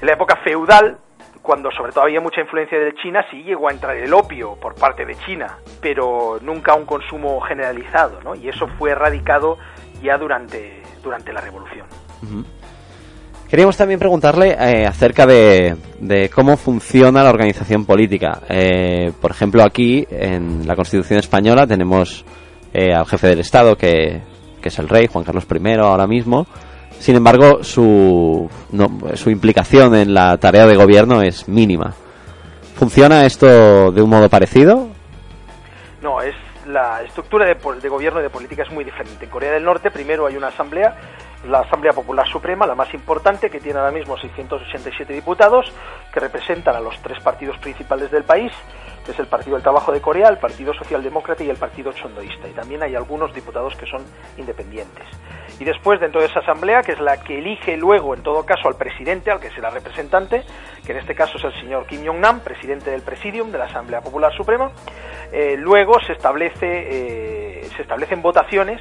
en 0.00 0.06
la 0.06 0.12
época 0.12 0.36
feudal 0.44 0.98
cuando 1.44 1.70
sobre 1.70 1.92
todo 1.92 2.04
había 2.04 2.22
mucha 2.22 2.40
influencia 2.40 2.78
de 2.78 2.94
China, 2.94 3.22
sí 3.30 3.42
llegó 3.42 3.68
a 3.68 3.72
entrar 3.72 3.94
el 3.94 4.14
opio 4.14 4.56
por 4.56 4.74
parte 4.74 5.04
de 5.04 5.14
China, 5.26 5.58
pero 5.82 6.38
nunca 6.40 6.74
un 6.74 6.86
consumo 6.86 7.38
generalizado, 7.42 8.18
¿no? 8.22 8.34
Y 8.34 8.48
eso 8.48 8.66
fue 8.78 8.92
erradicado 8.92 9.58
ya 10.02 10.16
durante, 10.16 10.82
durante 11.02 11.34
la 11.34 11.42
Revolución. 11.42 11.86
Queríamos 13.54 13.76
también 13.76 14.00
preguntarle 14.00 14.56
eh, 14.58 14.84
acerca 14.84 15.26
de, 15.26 15.76
de, 16.00 16.28
cómo 16.28 16.56
funciona 16.56 17.22
la 17.22 17.30
organización 17.30 17.86
política. 17.86 18.40
Eh, 18.48 19.12
por 19.20 19.30
ejemplo, 19.30 19.62
aquí 19.62 20.04
en 20.10 20.66
la 20.66 20.74
Constitución 20.74 21.20
española 21.20 21.64
tenemos 21.64 22.24
eh, 22.72 22.92
al 22.92 23.06
jefe 23.06 23.28
del 23.28 23.38
Estado, 23.38 23.76
que, 23.76 24.22
que 24.60 24.70
es 24.70 24.78
el 24.80 24.88
rey, 24.88 25.06
Juan 25.06 25.24
Carlos 25.24 25.46
I, 25.48 25.72
ahora 25.74 26.08
mismo, 26.08 26.48
sin 26.98 27.14
embargo, 27.14 27.62
su, 27.62 28.50
su 29.14 29.30
implicación 29.30 29.94
en 29.94 30.12
la 30.14 30.36
tarea 30.36 30.66
de 30.66 30.74
gobierno 30.74 31.22
es 31.22 31.46
mínima. 31.46 31.94
¿Funciona 32.74 33.24
esto 33.24 33.92
de 33.92 34.02
un 34.02 34.10
modo 34.10 34.28
parecido? 34.28 34.88
No, 36.02 36.20
es 36.20 36.34
la 36.66 37.02
estructura 37.02 37.46
de, 37.46 37.54
de, 37.80 37.88
gobierno 37.88 38.18
y 38.18 38.24
de 38.24 38.30
política 38.30 38.64
es 38.64 38.72
muy 38.72 38.82
diferente. 38.82 39.26
En 39.26 39.30
Corea 39.30 39.52
del 39.52 39.62
Norte 39.62 39.92
primero 39.92 40.26
hay 40.26 40.36
una 40.36 40.48
asamblea, 40.48 40.96
la 41.46 41.60
Asamblea 41.60 41.92
Popular 41.92 42.26
Suprema, 42.28 42.66
la 42.66 42.74
más 42.74 42.92
importante, 42.94 43.50
que 43.50 43.60
tiene 43.60 43.78
ahora 43.78 43.92
mismo 43.92 44.16
687 44.16 45.12
diputados, 45.12 45.72
que 46.12 46.20
representan 46.20 46.76
a 46.76 46.80
los 46.80 47.00
tres 47.02 47.22
partidos 47.22 47.58
principales 47.58 48.10
del 48.10 48.24
país, 48.24 48.52
que 49.04 49.12
es 49.12 49.18
el 49.18 49.26
Partido 49.26 49.56
del 49.56 49.62
Trabajo 49.62 49.92
de 49.92 50.00
Corea, 50.00 50.28
el 50.28 50.38
Partido 50.38 50.72
Socialdemócrata 50.72 51.44
y 51.44 51.50
el 51.50 51.56
Partido 51.56 51.92
Chondoísta. 51.92 52.48
Y 52.48 52.52
también 52.52 52.82
hay 52.82 52.94
algunos 52.94 53.34
diputados 53.34 53.76
que 53.76 53.86
son 53.86 54.02
independientes. 54.38 55.04
Y 55.60 55.64
después, 55.64 56.00
dentro 56.00 56.20
de 56.20 56.26
esa 56.26 56.40
asamblea, 56.40 56.82
que 56.82 56.92
es 56.92 57.00
la 57.00 57.22
que 57.22 57.38
elige 57.38 57.76
luego, 57.76 58.14
en 58.14 58.22
todo 58.22 58.44
caso, 58.46 58.66
al 58.66 58.76
presidente, 58.76 59.30
al 59.30 59.40
que 59.40 59.50
será 59.50 59.70
representante, 59.70 60.42
que 60.84 60.92
en 60.92 60.98
este 60.98 61.14
caso 61.14 61.38
es 61.38 61.44
el 61.44 61.54
señor 61.60 61.86
Kim 61.86 62.04
Jong-nam, 62.04 62.40
presidente 62.40 62.90
del 62.90 63.02
Presidium 63.02 63.52
de 63.52 63.58
la 63.58 63.66
Asamblea 63.66 64.00
Popular 64.00 64.32
Suprema, 64.34 64.72
eh, 65.32 65.56
luego 65.58 66.00
se, 66.00 66.12
establece, 66.12 66.56
eh, 66.62 67.68
se 67.76 67.82
establecen 67.82 68.22
votaciones 68.22 68.80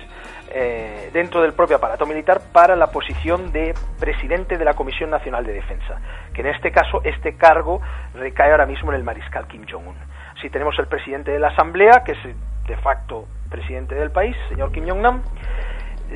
eh, 0.51 1.10
dentro 1.13 1.41
del 1.41 1.53
propio 1.53 1.77
aparato 1.77 2.06
militar 2.06 2.41
para 2.51 2.75
la 2.75 2.88
posición 2.88 3.51
de 3.51 3.73
presidente 3.99 4.58
de 4.58 4.65
la 4.65 4.73
Comisión 4.73 5.10
Nacional 5.10 5.45
de 5.45 5.53
Defensa, 5.53 5.99
que 6.34 6.41
en 6.41 6.47
este 6.47 6.71
caso 6.71 7.01
este 7.03 7.36
cargo 7.36 7.82
recae 8.13 8.51
ahora 8.51 8.65
mismo 8.65 8.91
en 8.91 8.97
el 8.97 9.03
mariscal 9.03 9.47
Kim 9.47 9.65
Jong-un. 9.69 9.95
Si 10.41 10.49
tenemos 10.49 10.77
el 10.79 10.88
presidente 10.88 11.32
de 11.32 11.39
la 11.39 11.49
Asamblea, 11.49 12.03
que 12.03 12.13
es 12.13 12.19
de 12.67 12.77
facto 12.77 13.27
presidente 13.49 13.95
del 13.95 14.12
país, 14.12 14.36
señor 14.49 14.71
Kim 14.71 14.88
Jong-nam, 14.88 15.21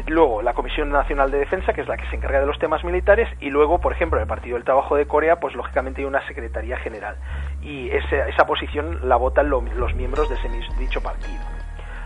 luego 0.08 0.42
la 0.42 0.54
Comisión 0.54 0.90
Nacional 0.90 1.32
de 1.32 1.40
Defensa, 1.40 1.74
que 1.74 1.82
es 1.82 1.88
la 1.88 1.98
que 1.98 2.08
se 2.10 2.16
encarga 2.16 2.40
de 2.40 2.46
los 2.46 2.60
temas 2.60 2.84
militares, 2.84 3.28
y 3.40 3.50
luego, 3.50 3.80
por 3.80 3.94
ejemplo, 3.94 4.20
en 4.20 4.24
el 4.24 4.28
Partido 4.28 4.56
del 4.56 4.64
Trabajo 4.64 4.96
de 4.96 5.08
Corea, 5.08 5.40
pues 5.40 5.56
lógicamente 5.56 6.02
hay 6.02 6.06
una 6.06 6.26
Secretaría 6.28 6.78
General. 6.78 7.16
Y 7.62 7.90
esa, 7.90 8.28
esa 8.28 8.46
posición 8.46 9.08
la 9.08 9.16
votan 9.16 9.50
los 9.50 9.96
miembros 9.96 10.30
de 10.30 10.36
ese 10.36 10.50
dicho 10.80 11.02
partido. 11.02 11.42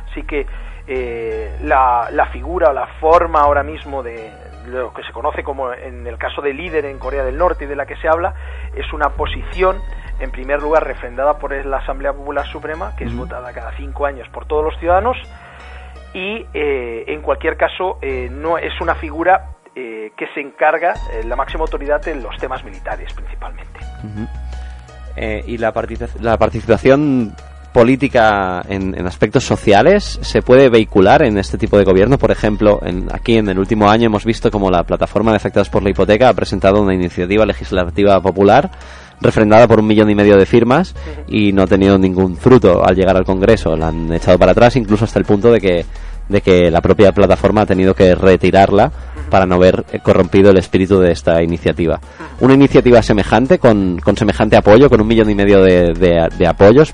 Así 0.10 0.24
que 0.24 0.46
eh, 0.88 1.58
la, 1.64 2.10
la, 2.12 2.26
figura 2.28 2.70
o 2.70 2.74
la 2.74 2.88
forma 3.00 3.42
ahora 3.42 3.64
mismo 3.64 4.04
de 4.04 4.32
lo 4.68 4.94
que 4.94 5.04
se 5.04 5.12
conoce 5.12 5.44
como 5.44 5.74
en 5.74 6.06
el 6.06 6.18
caso 6.18 6.42
de 6.42 6.54
líder 6.54 6.86
en 6.86 7.00
Corea 7.00 7.24
del 7.24 7.38
Norte 7.38 7.66
y 7.66 7.68
de 7.68 7.76
la 7.76 7.86
que 7.86 7.96
se 7.98 8.08
habla, 8.08 8.34
es 8.76 8.92
una 8.94 9.10
posición 9.10 9.78
en 10.20 10.32
primer 10.32 10.62
lugar 10.62 10.86
refrendada 10.86 11.38
por 11.40 11.54
la 11.66 11.78
Asamblea 11.78 12.14
Popular 12.14 12.46
Suprema, 12.48 12.96
que 12.96 13.06
es 13.06 13.16
votada 13.16 13.52
cada 13.54 13.76
cinco 13.78 14.06
años 14.06 14.28
por 14.30 14.46
todos 14.46 14.64
los 14.64 14.78
ciudadanos, 14.80 15.18
y 16.14 16.46
eh, 16.54 17.06
en 17.08 17.22
cualquier 17.22 17.58
caso 17.58 17.98
eh, 18.02 18.30
no 18.32 18.58
es 18.58 18.80
una 18.82 18.96
figura 18.96 19.56
eh, 19.76 20.12
que 20.18 20.28
se 20.34 20.42
encarga 20.42 20.94
la 21.26 21.36
máxima 21.36 21.64
autoridad 21.64 22.06
en 22.08 22.22
los 22.22 22.38
temas 22.38 22.64
militares 22.64 23.14
principalmente. 23.14 23.80
¿Y 25.48 25.58
la, 25.58 25.74
la 26.20 26.38
participación 26.38 27.34
política 27.74 28.64
en, 28.68 28.96
aspectos 29.06 29.44
sociales 29.44 30.20
se 30.22 30.42
puede 30.42 30.70
vehicular 30.70 31.24
en 31.24 31.38
este 31.38 31.58
tipo 31.58 31.78
de 31.78 31.84
gobierno? 31.84 32.18
Por 32.18 32.32
ejemplo, 32.32 32.80
en, 32.84 33.08
aquí 33.12 33.38
en 33.38 33.50
el 33.50 33.60
último 33.60 33.90
año 33.90 34.08
hemos 34.08 34.26
visto 34.26 34.52
como 34.52 34.70
la 34.70 34.84
plataforma 34.84 35.32
de 35.32 35.38
afectados 35.38 35.70
por 35.70 35.84
la 35.84 35.90
hipoteca 35.90 36.30
ha 36.30 36.34
presentado 36.34 36.82
una 36.82 36.94
iniciativa 36.94 37.46
legislativa 37.46 38.22
popular 38.22 38.72
refrendada 39.22 39.68
por 39.68 39.80
un 39.80 39.88
millón 39.88 40.10
y 40.10 40.16
medio 40.16 40.36
de 40.36 40.46
firmas 40.46 40.96
y 41.28 41.54
no 41.54 41.64
ha 41.64 41.68
tenido 41.68 41.98
ningún 41.98 42.36
fruto 42.36 42.84
al 42.84 42.96
llegar 42.96 43.16
al 43.16 43.24
Congreso. 43.24 43.76
La 43.76 43.90
han 43.90 44.12
echado 44.12 44.38
para 44.38 44.52
atrás 44.52 44.76
incluso 44.76 45.06
hasta 45.06 45.20
el 45.20 45.26
punto 45.26 45.52
de 45.52 45.62
que, 45.62 45.86
de 46.28 46.42
que 46.42 46.72
la 46.72 46.82
propia 46.82 47.12
plataforma 47.12 47.62
ha 47.62 47.66
tenido 47.66 47.94
que 47.94 48.16
retirarla 48.16 48.92
para 49.30 49.46
no 49.46 49.60
ver 49.60 49.86
corrompido 50.04 50.50
el 50.50 50.58
espíritu 50.58 51.00
de 51.00 51.12
esta 51.12 51.42
iniciativa. 51.42 52.02
Una 52.42 52.54
iniciativa 52.54 53.02
semejante, 53.02 53.60
con, 53.60 54.00
con 54.00 54.18
semejante 54.18 54.58
apoyo, 54.58 54.90
con 54.90 55.00
un 55.00 55.08
millón 55.08 55.30
y 55.30 55.36
medio 55.36 55.64
de 55.64 56.48
apoyos, 56.48 56.94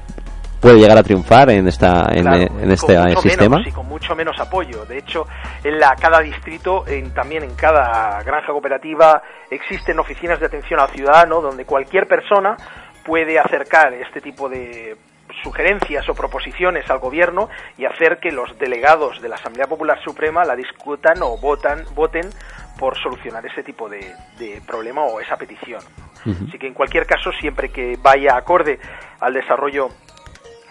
puede 0.60 0.80
llegar 0.80 0.98
a 0.98 1.04
triunfar 1.04 1.50
en 1.50 1.68
esta 1.68 2.08
en, 2.12 2.28
este 2.72 2.98
sistema. 3.22 3.58
menos, 3.58 3.74
con 3.74 3.88
mucho 3.88 4.16
menos 4.16 4.40
apoyo. 4.40 4.86
De 4.86 4.98
hecho 4.98 5.28
en 5.64 5.80
la 5.80 5.96
cada 5.96 6.20
distrito 6.20 6.88
en, 6.88 7.14
también 7.14 7.44
en 7.44 7.56
cada 7.56 8.22
granja 8.24 8.52
cooperativa 8.52 9.22
existen 9.50 10.00
oficinas 10.00 10.40
de 10.40 10.46
atención 10.48 10.80
al 10.80 10.90
ciudadano 10.90 11.42
donde 11.42 11.66
cualquier 11.66 12.08
persona 12.08 12.56
puede 13.06 13.40
acercar 13.40 13.94
este 13.94 14.22
tipo 14.22 14.50
de 14.50 14.98
sugerencias 15.44 16.08
o 16.10 16.14
proposiciones 16.14 16.90
al 16.90 17.00
gobierno 17.00 17.50
y 17.78 17.86
hacer 17.86 18.18
que 18.20 18.32
los 18.32 18.58
delegados 18.58 19.22
de 19.22 19.30
la 19.30 19.36
Asamblea 19.36 19.68
Popular 19.68 20.00
Suprema 20.04 20.44
la 20.44 20.56
discutan 20.56 21.22
o 21.22 21.38
votan 21.38 21.84
voten 21.94 22.30
por 22.80 22.98
solucionar 22.98 23.46
ese 23.46 23.64
tipo 23.64 23.90
de, 23.90 24.14
de 24.38 24.62
problema 24.66 25.04
o 25.04 25.20
esa 25.20 25.36
petición. 25.36 25.82
Así 26.26 26.58
que 26.60 26.68
en 26.68 26.74
cualquier 26.74 27.06
caso, 27.06 27.32
siempre 27.40 27.70
que 27.70 27.98
vaya 28.02 28.36
acorde 28.36 28.80
al 29.22 29.34
desarrollo 29.34 29.90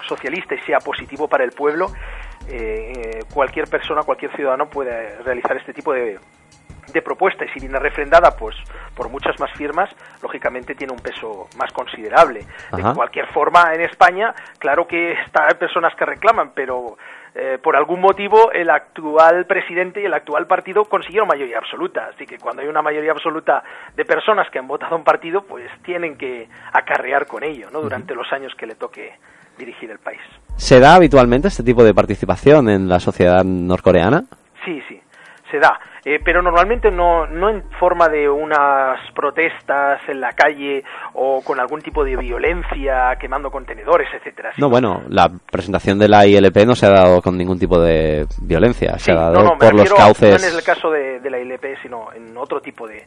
socialista 0.07 0.55
y 0.55 0.61
sea 0.61 0.79
positivo 0.79 1.29
para 1.29 1.45
el 1.45 1.51
pueblo, 1.51 1.87
eh, 2.49 2.93
eh, 2.97 3.21
cualquier 3.33 3.69
persona, 3.69 4.03
cualquier 4.03 4.35
ciudadano 4.37 4.69
puede 4.69 5.23
realizar 5.23 5.57
este 5.57 5.73
tipo 5.73 5.93
de, 5.93 6.19
de 6.93 7.03
propuesta 7.03 7.45
y 7.45 7.49
si 7.49 7.61
viene 7.61 7.79
refrendada 7.79 8.37
pues 8.37 8.57
por 8.95 9.09
muchas 9.11 9.39
más 9.41 9.53
firmas, 9.53 9.91
lógicamente 10.23 10.75
tiene 10.75 10.93
un 10.93 11.01
peso 11.01 11.49
más 11.59 11.73
considerable. 11.73 12.47
De 12.73 12.83
cualquier 12.95 13.27
forma, 13.33 13.73
en 13.75 13.83
España, 13.83 14.35
claro 14.59 14.87
que 14.87 15.13
está, 15.13 15.47
hay 15.49 15.55
personas 15.55 15.95
que 15.95 16.05
reclaman, 16.07 16.53
pero 16.55 16.97
eh, 17.35 17.59
por 17.63 17.77
algún 17.77 18.01
motivo 18.01 18.51
el 18.53 18.71
actual 18.71 19.45
presidente 19.45 20.01
y 20.01 20.07
el 20.07 20.15
actual 20.15 20.47
partido 20.47 20.85
consiguieron 20.87 21.29
mayoría 21.29 21.59
absoluta. 21.59 22.09
Así 22.15 22.25
que 22.25 22.39
cuando 22.39 22.63
hay 22.63 22.69
una 22.69 22.81
mayoría 22.81 23.13
absoluta 23.13 23.63
de 23.95 24.05
personas 24.07 24.49
que 24.51 24.59
han 24.59 24.67
votado 24.67 24.95
a 24.95 24.99
un 24.99 25.05
partido, 25.05 25.43
pues 25.43 25.71
tienen 25.83 26.17
que 26.17 26.49
acarrear 26.73 27.27
con 27.27 27.45
ello, 27.45 27.71
¿no? 27.71 27.83
Durante 27.83 28.15
los 28.15 28.33
años 28.33 28.55
que 28.55 28.67
le 28.67 28.75
toque 28.75 29.13
dirigir 29.59 29.91
el 29.91 29.99
país. 29.99 30.21
¿Se 30.57 30.81
da 30.81 30.95
habitualmente 30.95 31.49
este 31.49 31.63
tipo 31.63 31.85
de 31.85 31.95
participación 31.95 32.69
en 32.69 32.89
la 32.89 33.01
sociedad 33.01 33.45
norcoreana? 33.45 34.25
Sí, 34.65 34.81
sí, 34.89 35.01
se 35.51 35.59
da. 35.59 35.79
Eh, 36.09 36.21
pero 36.25 36.41
normalmente 36.41 36.89
no, 36.93 37.27
no 37.27 37.51
en 37.51 37.65
forma 37.81 38.09
de 38.09 38.29
unas 38.29 38.97
protestas 39.13 40.01
en 40.07 40.21
la 40.21 40.31
calle 40.35 40.85
o 41.15 41.43
con 41.43 41.59
algún 41.59 41.83
tipo 41.83 42.05
de 42.05 42.17
violencia, 42.17 43.17
quemando 43.19 43.51
contenedores, 43.51 44.07
etcétera. 44.15 44.53
No, 44.57 44.71
bueno, 44.71 45.03
la 45.09 45.29
presentación 45.51 45.99
de 45.99 46.09
la 46.09 46.25
ILP 46.25 46.59
no 46.65 46.77
se 46.77 46.87
ha 46.87 46.91
dado 46.91 47.21
con 47.21 47.37
ningún 47.37 47.59
tipo 47.59 47.81
de 47.81 48.25
violencia, 48.41 48.97
se 48.99 49.11
ha 49.11 49.17
dado 49.17 49.59
por 49.59 49.75
los 49.75 49.93
cauces. 49.93 50.41
No 50.41 50.49
en 50.49 50.55
el 50.55 50.63
caso 50.63 50.91
de, 50.93 51.19
de 51.19 51.29
la 51.29 51.41
ILP, 51.41 51.83
sino 51.83 52.13
en 52.13 52.37
otro 52.37 52.61
tipo 52.61 52.87
de, 52.87 53.05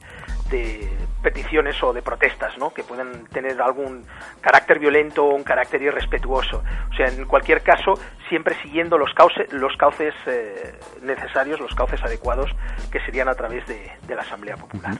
de 0.51 0.89
peticiones 1.21 1.81
o 1.83 1.93
de 1.93 2.01
protestas, 2.01 2.57
¿no? 2.57 2.71
Que 2.71 2.83
pueden 2.83 3.25
tener 3.27 3.61
algún 3.61 4.05
carácter 4.41 4.79
violento 4.79 5.25
o 5.25 5.35
un 5.35 5.43
carácter 5.43 5.81
irrespetuoso. 5.81 6.63
O 6.91 6.95
sea, 6.95 7.07
en 7.07 7.25
cualquier 7.25 7.61
caso, 7.61 7.93
siempre 8.29 8.55
siguiendo 8.61 8.97
los 8.97 9.13
cauces, 9.13 9.51
los 9.51 9.75
cauces 9.77 10.13
eh, 10.27 10.73
necesarios, 11.03 11.59
los 11.59 11.73
cauces 11.75 12.01
adecuados, 12.03 12.49
que 12.91 12.99
serían 13.01 13.27
a 13.27 13.33
través 13.33 13.65
de, 13.67 14.15
la 14.15 14.21
Asamblea 14.21 14.55
Popular. 14.55 14.95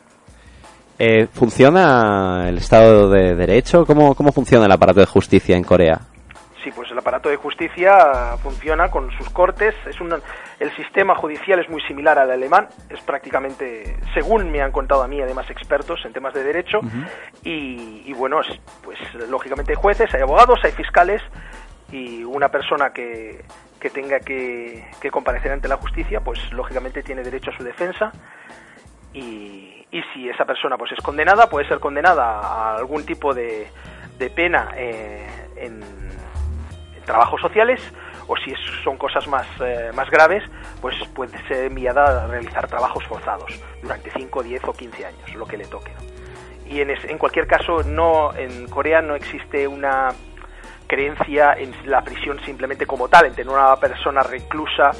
Eh, 0.98 1.28
¿Funciona 1.28 2.50
el 2.50 2.58
Estado 2.58 3.10
de 3.10 3.36
Derecho? 3.36 3.86
¿Cómo, 3.86 4.14
¿Cómo 4.16 4.32
funciona 4.32 4.66
el 4.66 4.72
aparato 4.72 5.00
de 5.00 5.06
justicia 5.06 5.56
en 5.56 5.64
Corea? 5.64 6.00
Sí, 6.70 6.74
pues 6.76 6.92
el 6.92 6.98
aparato 6.98 7.30
de 7.30 7.38
justicia 7.38 8.36
funciona 8.44 8.92
con 8.92 9.10
sus 9.18 9.30
cortes. 9.30 9.74
Es 9.86 10.02
un, 10.02 10.14
el 10.60 10.76
sistema 10.76 11.16
judicial 11.16 11.58
es 11.60 11.70
muy 11.70 11.82
similar 11.84 12.20
al 12.20 12.30
alemán. 12.32 12.68
Es 12.90 13.00
prácticamente, 13.02 13.98
según 14.14 14.52
me 14.52 14.62
han 14.62 14.74
contado 14.74 15.02
a 15.02 15.08
mí, 15.08 15.22
además 15.22 15.50
expertos 15.50 16.04
en 16.04 16.12
temas 16.12 16.34
de 16.34 16.44
derecho. 16.44 16.82
y, 17.44 18.12
bueno, 18.14 18.42
pues 18.84 18.98
lógicamente 19.30 19.72
hay 19.72 19.78
jueces, 19.78 20.14
hay 20.14 20.22
abogados, 20.22 20.60
hay 20.64 20.72
fiscales 20.74 21.22
y 21.92 22.26
una 22.26 22.50
persona 22.50 22.92
que, 22.92 23.46
que 23.80 23.90
tenga 23.90 24.20
que, 24.20 24.86
que, 25.00 25.10
comparecer 25.10 25.54
ante 25.54 25.70
la 25.70 25.78
justicia, 25.78 26.20
pues 26.20 26.40
lógicamente 26.52 27.04
tiene 27.04 27.24
derecho 27.24 27.52
a 27.52 27.58
su 27.58 27.64
defensa. 27.64 28.12
Y, 29.14 29.88
y 29.92 30.02
si 30.14 30.28
esa 30.28 30.44
persona 30.44 30.78
pues 30.78 30.92
es 30.92 31.00
condenada, 31.00 31.50
puede 31.50 31.68
ser 31.70 31.80
condenada 31.80 32.42
a 32.42 32.76
algún 32.76 33.06
tipo 33.06 33.34
de, 33.34 33.70
de 34.20 34.30
pena 34.30 34.72
eh, 34.76 35.26
en 35.56 35.82
trabajos 37.10 37.42
sociales 37.42 37.82
o 38.28 38.38
si 38.38 38.54
son 38.84 38.96
cosas 38.98 39.28
más, 39.28 39.48
eh, 39.60 39.90
más 39.96 40.08
graves, 40.12 40.44
pues 40.80 40.96
puede 41.16 41.36
ser 41.48 41.66
enviada 41.66 42.24
a 42.24 42.28
realizar 42.28 42.68
trabajos 42.68 43.04
forzados 43.06 43.52
durante 43.82 44.12
5, 44.12 44.44
10 44.44 44.64
o 44.66 44.74
15 44.74 45.06
años, 45.08 45.34
lo 45.34 45.48
que 45.48 45.58
le 45.58 45.66
toque. 45.66 45.92
Y 46.68 46.82
en, 46.82 46.92
en 46.92 47.18
cualquier 47.18 47.48
caso, 47.48 47.82
no 47.84 48.32
en 48.36 48.68
Corea 48.68 49.02
no 49.02 49.16
existe 49.16 49.68
una 49.68 50.10
creencia 50.86 51.54
en 51.54 51.74
la 51.86 52.04
prisión 52.04 52.40
simplemente 52.46 52.86
como 52.86 53.08
tal, 53.08 53.26
en 53.26 53.34
tener 53.34 53.52
una 53.52 53.76
persona 53.78 54.22
reclusa 54.22 54.92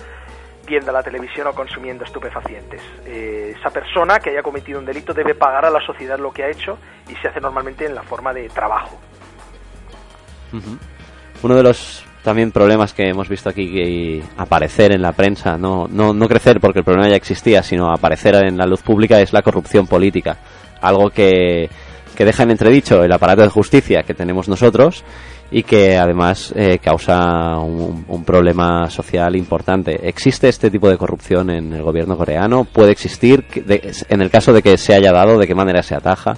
viendo 0.66 0.92
la 0.92 1.04
televisión 1.04 1.46
o 1.46 1.54
consumiendo 1.54 2.06
estupefacientes. 2.06 2.82
Eh, 3.06 3.56
esa 3.56 3.70
persona 3.70 4.20
que 4.20 4.32
haya 4.32 4.42
cometido 4.42 4.80
un 4.80 4.86
delito 4.86 5.14
debe 5.14 5.36
pagar 5.36 5.66
a 5.66 5.70
la 5.70 5.82
sociedad 5.82 6.18
lo 6.18 6.32
que 6.32 6.44
ha 6.44 6.50
hecho 6.50 6.80
y 7.08 7.16
se 7.18 7.28
hace 7.28 7.40
normalmente 7.40 7.86
en 7.86 7.94
la 7.94 8.02
forma 8.02 8.34
de 8.34 8.50
trabajo. 8.50 9.00
Uno 11.42 11.56
de 11.56 11.64
los 11.64 12.04
también 12.24 12.52
problemas 12.52 12.94
que 12.94 13.08
hemos 13.08 13.30
visto 13.30 13.50
aquí 13.50 14.22
aparecer 14.38 14.92
en 14.92 15.02
la 15.02 15.14
prensa, 15.14 15.58
no, 15.58 15.88
no, 15.90 16.14
no 16.14 16.28
crecer 16.28 16.60
porque 16.60 16.80
el 16.80 16.86
problema 16.86 17.10
ya 17.10 17.16
existía, 17.16 17.64
sino 17.64 17.92
aparecer 17.92 18.36
en 18.36 18.58
la 18.58 18.66
luz 18.66 18.82
pública 18.82 19.20
es 19.22 19.32
la 19.34 19.42
corrupción 19.42 19.88
política. 19.88 20.38
Algo 20.82 21.10
que, 21.10 21.70
que 22.16 22.26
deja 22.26 22.44
en 22.44 22.52
entredicho 22.52 23.04
el 23.04 23.12
aparato 23.14 23.42
de 23.42 23.50
justicia 23.50 24.04
que 24.04 24.14
tenemos 24.14 24.50
nosotros 24.50 25.04
y 25.52 25.64
que 25.64 25.98
además 25.98 26.54
eh, 26.56 26.78
causa 26.80 27.58
un, 27.58 28.24
problema 28.26 28.90
social 28.90 29.36
importante. 29.36 30.08
¿Existe 30.08 30.50
este 30.50 30.70
tipo 30.70 30.90
de 30.90 30.98
corrupción 30.98 31.50
en 31.50 31.74
el 31.74 31.82
gobierno 31.82 32.18
coreano? 32.18 32.66
¿Puede 32.66 32.92
existir? 32.92 33.46
en 33.56 34.22
el 34.22 34.30
caso 34.30 34.54
de 34.54 34.62
que 34.62 34.78
se 34.78 34.94
haya 34.94 35.12
dado, 35.12 35.40
¿de 35.40 35.48
qué 35.48 35.56
manera 35.56 35.82
se 35.82 35.96
ataja? 35.96 36.38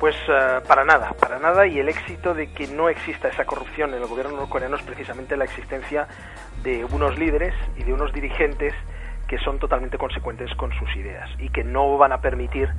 Pues 0.00 0.14
eh, 0.28 0.60
para 0.68 0.84
nada, 0.84 1.12
para 1.18 1.38
nada. 1.38 1.66
Y 1.66 1.80
el 1.80 1.88
éxito 1.88 2.32
de 2.32 2.52
que 2.52 2.68
no 2.68 2.88
exista 2.88 3.28
esa 3.28 3.44
corrupción 3.44 3.94
en 3.94 4.02
el 4.02 4.06
gobierno 4.06 4.48
coreano 4.48 4.76
es 4.76 4.82
precisamente 4.82 5.36
la 5.36 5.44
existencia 5.44 6.06
de 6.62 6.84
unos 6.84 7.18
líderes 7.18 7.54
y 7.76 7.82
de 7.82 7.92
unos 7.92 8.12
dirigentes 8.12 8.74
que 9.26 9.38
son 9.38 9.58
totalmente 9.58 9.98
consecuentes 9.98 10.54
con 10.54 10.72
sus 10.72 10.94
ideas 10.96 11.28
y 11.38 11.50
que 11.50 11.64
no 11.64 11.98
van 11.98 12.12
a 12.12 12.20
permitir 12.20 12.70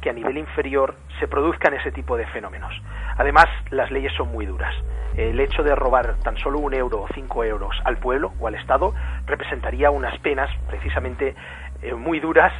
que 0.00 0.10
a 0.10 0.12
nivel 0.12 0.38
inferior 0.38 0.94
se 1.18 1.26
produzcan 1.26 1.74
ese 1.74 1.90
tipo 1.90 2.16
de 2.16 2.26
fenómenos. 2.26 2.72
Además, 3.16 3.46
las 3.70 3.90
leyes 3.90 4.12
son 4.16 4.30
muy 4.30 4.46
duras. 4.46 4.74
El 5.16 5.40
hecho 5.40 5.64
de 5.64 5.74
robar 5.74 6.14
tan 6.22 6.36
solo 6.38 6.60
un 6.60 6.72
euro 6.72 7.02
o 7.02 7.08
cinco 7.12 7.42
euros 7.42 7.76
al 7.84 7.98
pueblo 7.98 8.32
o 8.38 8.46
al 8.46 8.54
Estado 8.54 8.94
representaría 9.26 9.90
unas 9.90 10.16
penas 10.20 10.48
precisamente 10.68 11.34
eh, 11.82 11.94
muy 11.94 12.20
duras 12.20 12.52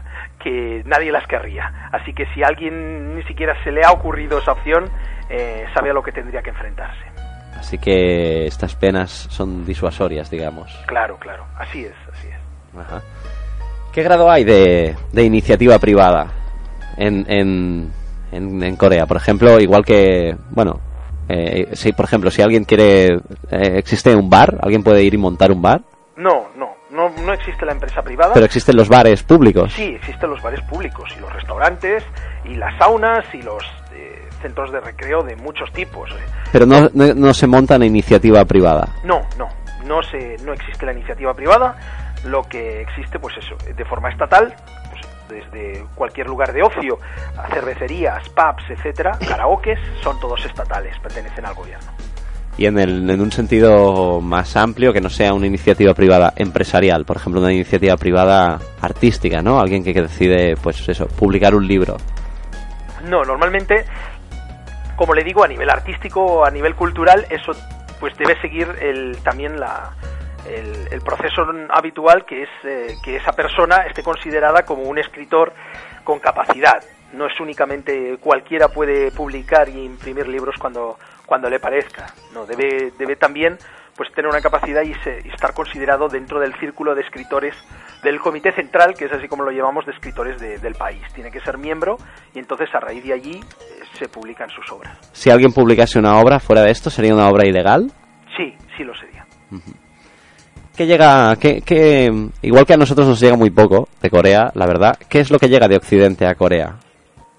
que 0.42 0.82
nadie 0.86 1.12
las 1.12 1.26
querría. 1.26 1.90
Así 1.92 2.12
que 2.12 2.26
si 2.34 2.42
a 2.42 2.48
alguien 2.48 3.16
ni 3.16 3.22
siquiera 3.24 3.54
se 3.64 3.72
le 3.72 3.84
ha 3.84 3.92
ocurrido 3.92 4.38
esa 4.38 4.52
opción, 4.52 4.90
eh, 5.28 5.64
sabe 5.74 5.90
a 5.90 5.92
lo 5.92 6.02
que 6.02 6.12
tendría 6.12 6.42
que 6.42 6.50
enfrentarse. 6.50 7.04
Así 7.56 7.78
que 7.78 8.46
estas 8.46 8.76
penas 8.76 9.10
son 9.10 9.64
disuasorias, 9.64 10.30
digamos. 10.30 10.72
Claro, 10.86 11.16
claro, 11.18 11.44
así 11.58 11.84
es, 11.84 11.94
así 12.12 12.28
es. 12.28 12.36
¿Qué 13.92 14.02
grado 14.02 14.30
hay 14.30 14.44
de, 14.44 14.94
de 15.12 15.24
iniciativa 15.24 15.78
privada? 15.78 16.28
en, 16.98 17.92
en, 18.32 18.76
Corea. 18.76 19.06
Por 19.06 19.16
ejemplo, 19.16 19.58
igual 19.60 19.84
que, 19.84 20.36
bueno, 20.50 20.80
eh, 21.28 21.68
si 21.72 21.92
por 21.92 22.04
ejemplo, 22.04 22.30
si 22.30 22.42
alguien 22.42 22.64
quiere, 22.64 23.14
eh, 23.14 23.18
existe 23.76 24.14
un 24.14 24.28
bar, 24.28 24.58
alguien 24.62 24.82
puede 24.82 25.02
ir 25.02 25.14
y 25.14 25.18
montar 25.18 25.50
un 25.50 25.62
bar. 25.62 25.82
No, 26.16 26.48
no, 26.56 26.70
no, 26.98 27.10
no 27.24 27.32
existe 27.32 27.64
la 27.64 27.72
empresa 27.72 28.02
privada. 28.02 28.34
Pero 28.34 28.44
existen 28.44 28.76
los 28.76 28.88
bares 28.88 29.22
públicos. 29.22 29.72
Sí, 29.72 29.94
existen 29.94 30.30
los 30.30 30.42
bares 30.42 30.60
públicos 30.62 31.08
y 31.16 31.20
los 31.20 31.32
restaurantes 31.32 32.04
y 32.44 32.56
las 32.56 32.76
saunas 32.76 33.24
y 33.32 33.40
los 33.42 33.62
eh, 33.92 34.28
centros 34.42 34.72
de 34.72 34.80
recreo 34.80 35.22
de 35.22 35.36
muchos 35.36 35.72
tipos. 35.72 36.10
Pero 36.50 36.66
no, 36.66 36.90
no, 36.92 37.14
no, 37.14 37.32
se 37.32 37.46
monta 37.46 37.76
en 37.76 37.84
iniciativa 37.84 38.44
privada. 38.44 38.88
No, 39.04 39.20
no, 39.38 39.48
no 39.86 40.02
se, 40.02 40.36
no 40.44 40.52
existe 40.52 40.84
la 40.84 40.92
iniciativa 40.92 41.32
privada. 41.34 41.76
Lo 42.24 42.42
que 42.42 42.80
existe, 42.80 43.20
pues 43.20 43.36
eso, 43.38 43.56
de 43.72 43.84
forma 43.84 44.10
estatal, 44.10 44.52
desde 45.28 45.84
cualquier 45.94 46.26
lugar 46.26 46.52
de 46.52 46.62
ocio 46.62 46.98
a 47.36 47.46
cervecerías, 47.48 48.28
pubs, 48.30 48.64
etcétera, 48.70 49.16
karaokes, 49.28 49.78
son 50.02 50.18
todos 50.18 50.44
estatales, 50.44 50.98
pertenecen 50.98 51.46
al 51.46 51.54
gobierno. 51.54 51.92
Y 52.58 52.66
en, 52.66 52.78
el, 52.78 53.08
en 53.08 53.20
un 53.20 53.30
sentido 53.30 54.20
más 54.20 54.56
amplio, 54.56 54.92
que 54.92 55.00
no 55.00 55.08
sea 55.08 55.32
una 55.32 55.46
iniciativa 55.46 55.94
privada 55.94 56.32
empresarial, 56.36 57.04
por 57.04 57.16
ejemplo, 57.16 57.40
una 57.40 57.52
iniciativa 57.52 57.96
privada 57.96 58.58
artística, 58.82 59.40
¿no? 59.40 59.60
Alguien 59.60 59.84
que, 59.84 59.94
decide, 59.94 60.56
pues 60.60 60.88
eso, 60.88 61.06
publicar 61.06 61.54
un 61.54 61.66
libro. 61.68 61.96
No, 63.04 63.22
normalmente, 63.22 63.84
como 64.96 65.14
le 65.14 65.22
digo, 65.22 65.44
a 65.44 65.48
nivel 65.48 65.70
artístico, 65.70 66.44
a 66.44 66.50
nivel 66.50 66.74
cultural, 66.74 67.26
eso 67.30 67.52
pues 68.00 68.16
debe 68.16 68.40
seguir 68.40 68.68
el, 68.80 69.16
también 69.22 69.58
la, 69.58 69.92
el, 70.46 71.00
proceso 71.00 71.42
habitual 71.70 72.24
que 72.26 72.42
es 72.42 72.48
eh, 72.64 72.94
que 73.02 73.16
esa 73.16 73.32
persona 73.32 73.78
esté 73.88 74.02
considerada 74.02 74.64
como 74.64 74.82
un 74.82 74.98
escritor 74.98 75.52
con 76.04 76.18
capacidad. 76.18 76.82
No 77.12 77.26
es 77.26 77.40
únicamente 77.40 78.18
cualquiera 78.18 78.68
puede 78.68 79.10
publicar 79.10 79.68
y 79.68 79.84
imprimir 79.84 80.28
libros 80.28 80.56
cuando, 80.58 80.98
cuando 81.26 81.48
le 81.48 81.58
parezca. 81.58 82.06
No, 82.32 82.46
debe, 82.46 82.92
debe 82.98 83.16
también 83.16 83.56
pues 83.96 84.12
tener 84.12 84.30
una 84.30 84.40
capacidad 84.40 84.82
y, 84.82 84.92
estar 85.28 85.52
considerado 85.52 86.08
dentro 86.08 86.38
del 86.38 86.54
círculo 86.60 86.94
de 86.94 87.02
escritores 87.02 87.54
del 88.04 88.20
comité 88.20 88.52
central, 88.52 88.94
que 88.94 89.06
es 89.06 89.12
así 89.12 89.26
como 89.26 89.42
lo 89.42 89.50
llevamos 89.50 89.84
de 89.86 89.92
escritores 89.92 90.40
del 90.40 90.74
país. 90.74 91.02
Tiene 91.14 91.32
que 91.32 91.40
ser 91.40 91.58
miembro 91.58 91.96
y 92.32 92.38
entonces 92.38 92.68
a 92.74 92.80
raíz 92.80 93.02
de 93.02 93.12
allí 93.12 93.40
eh, 93.40 93.82
se 93.94 94.08
publican 94.08 94.48
sus 94.50 94.70
obras. 94.70 94.96
Si 95.12 95.30
alguien 95.30 95.52
publicase 95.52 95.98
una 95.98 96.20
obra 96.20 96.38
fuera 96.38 96.62
de 96.62 96.70
esto, 96.70 96.90
¿sería 96.90 97.12
una 97.12 97.28
obra 97.28 97.44
ilegal? 97.44 97.90
Sí, 98.36 98.54
sí 98.76 98.84
lo 98.84 98.94
sería 98.94 99.26
que 100.78 100.86
llega, 100.86 101.34
que, 101.34 102.30
igual 102.40 102.64
que 102.64 102.74
a 102.74 102.76
nosotros 102.76 103.08
nos 103.08 103.18
llega 103.18 103.36
muy 103.36 103.50
poco 103.50 103.88
de 104.00 104.10
Corea, 104.10 104.52
la 104.54 104.64
verdad, 104.64 104.96
¿qué 105.08 105.18
es 105.18 105.28
lo 105.28 105.40
que 105.40 105.48
llega 105.48 105.66
de 105.66 105.76
Occidente 105.76 106.24
a 106.24 106.36
Corea? 106.36 106.76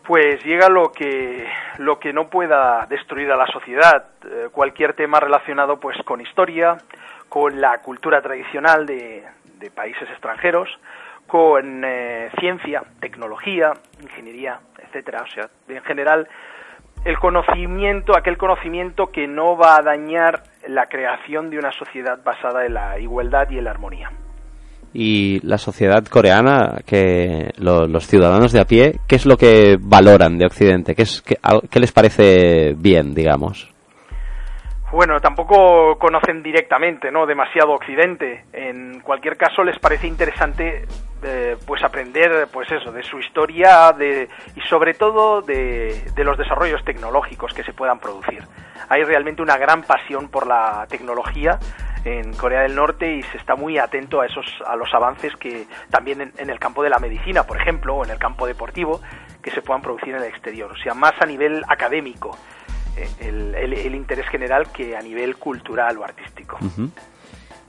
Pues 0.09 0.43
llega 0.43 0.69
lo 0.69 0.91
que, 0.91 1.47
lo 1.77 1.99
que 1.99 2.13
no 2.13 2.31
pueda 2.31 2.87
destruir 2.87 3.31
a 3.31 3.37
la 3.37 3.45
sociedad, 3.45 4.05
eh, 4.25 4.47
cualquier 4.51 4.93
tema 4.93 5.19
relacionado 5.19 5.79
pues 5.79 5.95
con 6.03 6.19
historia, 6.19 6.77
con 7.29 7.61
la 7.61 7.77
cultura 7.83 8.19
tradicional 8.19 8.87
de, 8.87 9.23
de 9.59 9.69
países 9.69 10.09
extranjeros, 10.09 10.67
con 11.27 11.83
eh, 11.85 12.31
ciencia, 12.39 12.81
tecnología, 12.99 13.73
ingeniería, 14.01 14.59
etcétera, 14.79 15.21
o 15.21 15.27
sea, 15.27 15.47
en 15.67 15.83
general 15.83 16.27
el 17.05 17.19
conocimiento, 17.19 18.17
aquel 18.17 18.39
conocimiento 18.39 19.11
que 19.11 19.27
no 19.27 19.57
va 19.57 19.77
a 19.77 19.83
dañar 19.83 20.41
la 20.67 20.89
creación 20.89 21.51
de 21.51 21.59
una 21.59 21.71
sociedad 21.71 22.17
basada 22.23 22.65
en 22.65 22.73
la 22.73 22.97
igualdad 22.97 23.47
y 23.51 23.59
en 23.59 23.65
la 23.65 23.69
armonía. 23.69 24.09
Y 24.93 25.39
la 25.45 25.57
sociedad 25.57 26.03
coreana, 26.05 26.81
que 26.85 27.51
los 27.57 28.07
ciudadanos 28.07 28.51
de 28.51 28.61
a 28.61 28.65
pie, 28.65 28.99
¿qué 29.07 29.15
es 29.15 29.25
lo 29.25 29.37
que 29.37 29.77
valoran 29.79 30.37
de 30.37 30.45
Occidente? 30.45 30.95
¿Qué, 30.95 31.03
es, 31.03 31.21
qué 31.21 31.79
les 31.79 31.91
parece 31.91 32.73
bien, 32.75 33.13
digamos? 33.13 33.69
Bueno, 34.91 35.19
tampoco 35.19 35.99
conocen 35.99 36.41
directamente, 36.41 37.11
¿no? 37.11 37.27
Demasiado 37.27 37.73
Occidente. 37.73 38.45
En 38.51 39.01
cualquier 39.01 39.37
caso, 39.37 39.63
les 39.63 39.77
parece 39.77 40.07
interesante, 40.07 40.85
eh, 41.21 41.57
pues 41.67 41.83
aprender, 41.83 42.47
pues 42.51 42.71
eso, 42.71 42.91
de 42.91 43.03
su 43.03 43.19
historia, 43.19 43.91
de 43.91 44.27
y 44.55 44.61
sobre 44.61 44.95
todo 44.95 45.43
de, 45.43 46.05
de, 46.15 46.23
los 46.23 46.39
desarrollos 46.39 46.83
tecnológicos 46.83 47.53
que 47.53 47.63
se 47.63 47.73
puedan 47.73 47.99
producir. 47.99 48.43
Hay 48.89 49.03
realmente 49.03 49.43
una 49.43 49.57
gran 49.57 49.83
pasión 49.83 50.27
por 50.29 50.47
la 50.47 50.87
tecnología 50.89 51.59
en 52.05 52.33
Corea 52.33 52.61
del 52.61 52.75
Norte 52.75 53.15
y 53.17 53.23
se 53.23 53.37
está 53.37 53.55
muy 53.55 53.77
atento 53.77 54.21
a 54.21 54.25
esos, 54.25 54.45
a 54.65 54.75
los 54.75 54.93
avances 54.93 55.35
que 55.35 55.67
también 55.89 56.21
en, 56.21 56.33
en 56.37 56.49
el 56.49 56.59
campo 56.59 56.83
de 56.83 56.89
la 56.89 56.99
medicina, 56.99 57.43
por 57.43 57.61
ejemplo, 57.61 57.95
o 57.95 58.05
en 58.05 58.11
el 58.11 58.17
campo 58.17 58.47
deportivo, 58.47 59.01
que 59.41 59.51
se 59.51 59.61
puedan 59.61 59.81
producir 59.81 60.15
en 60.15 60.21
el 60.21 60.29
exterior. 60.29 60.71
O 60.71 60.77
sea, 60.77 60.93
más 60.93 61.13
a 61.21 61.25
nivel 61.25 61.63
académico 61.67 62.37
el, 63.19 63.95
interés 63.95 64.27
general 64.27 64.71
que 64.71 64.95
a 64.95 65.01
nivel 65.01 65.35
cultural 65.37 65.97
o 65.97 66.03
artístico. 66.03 66.57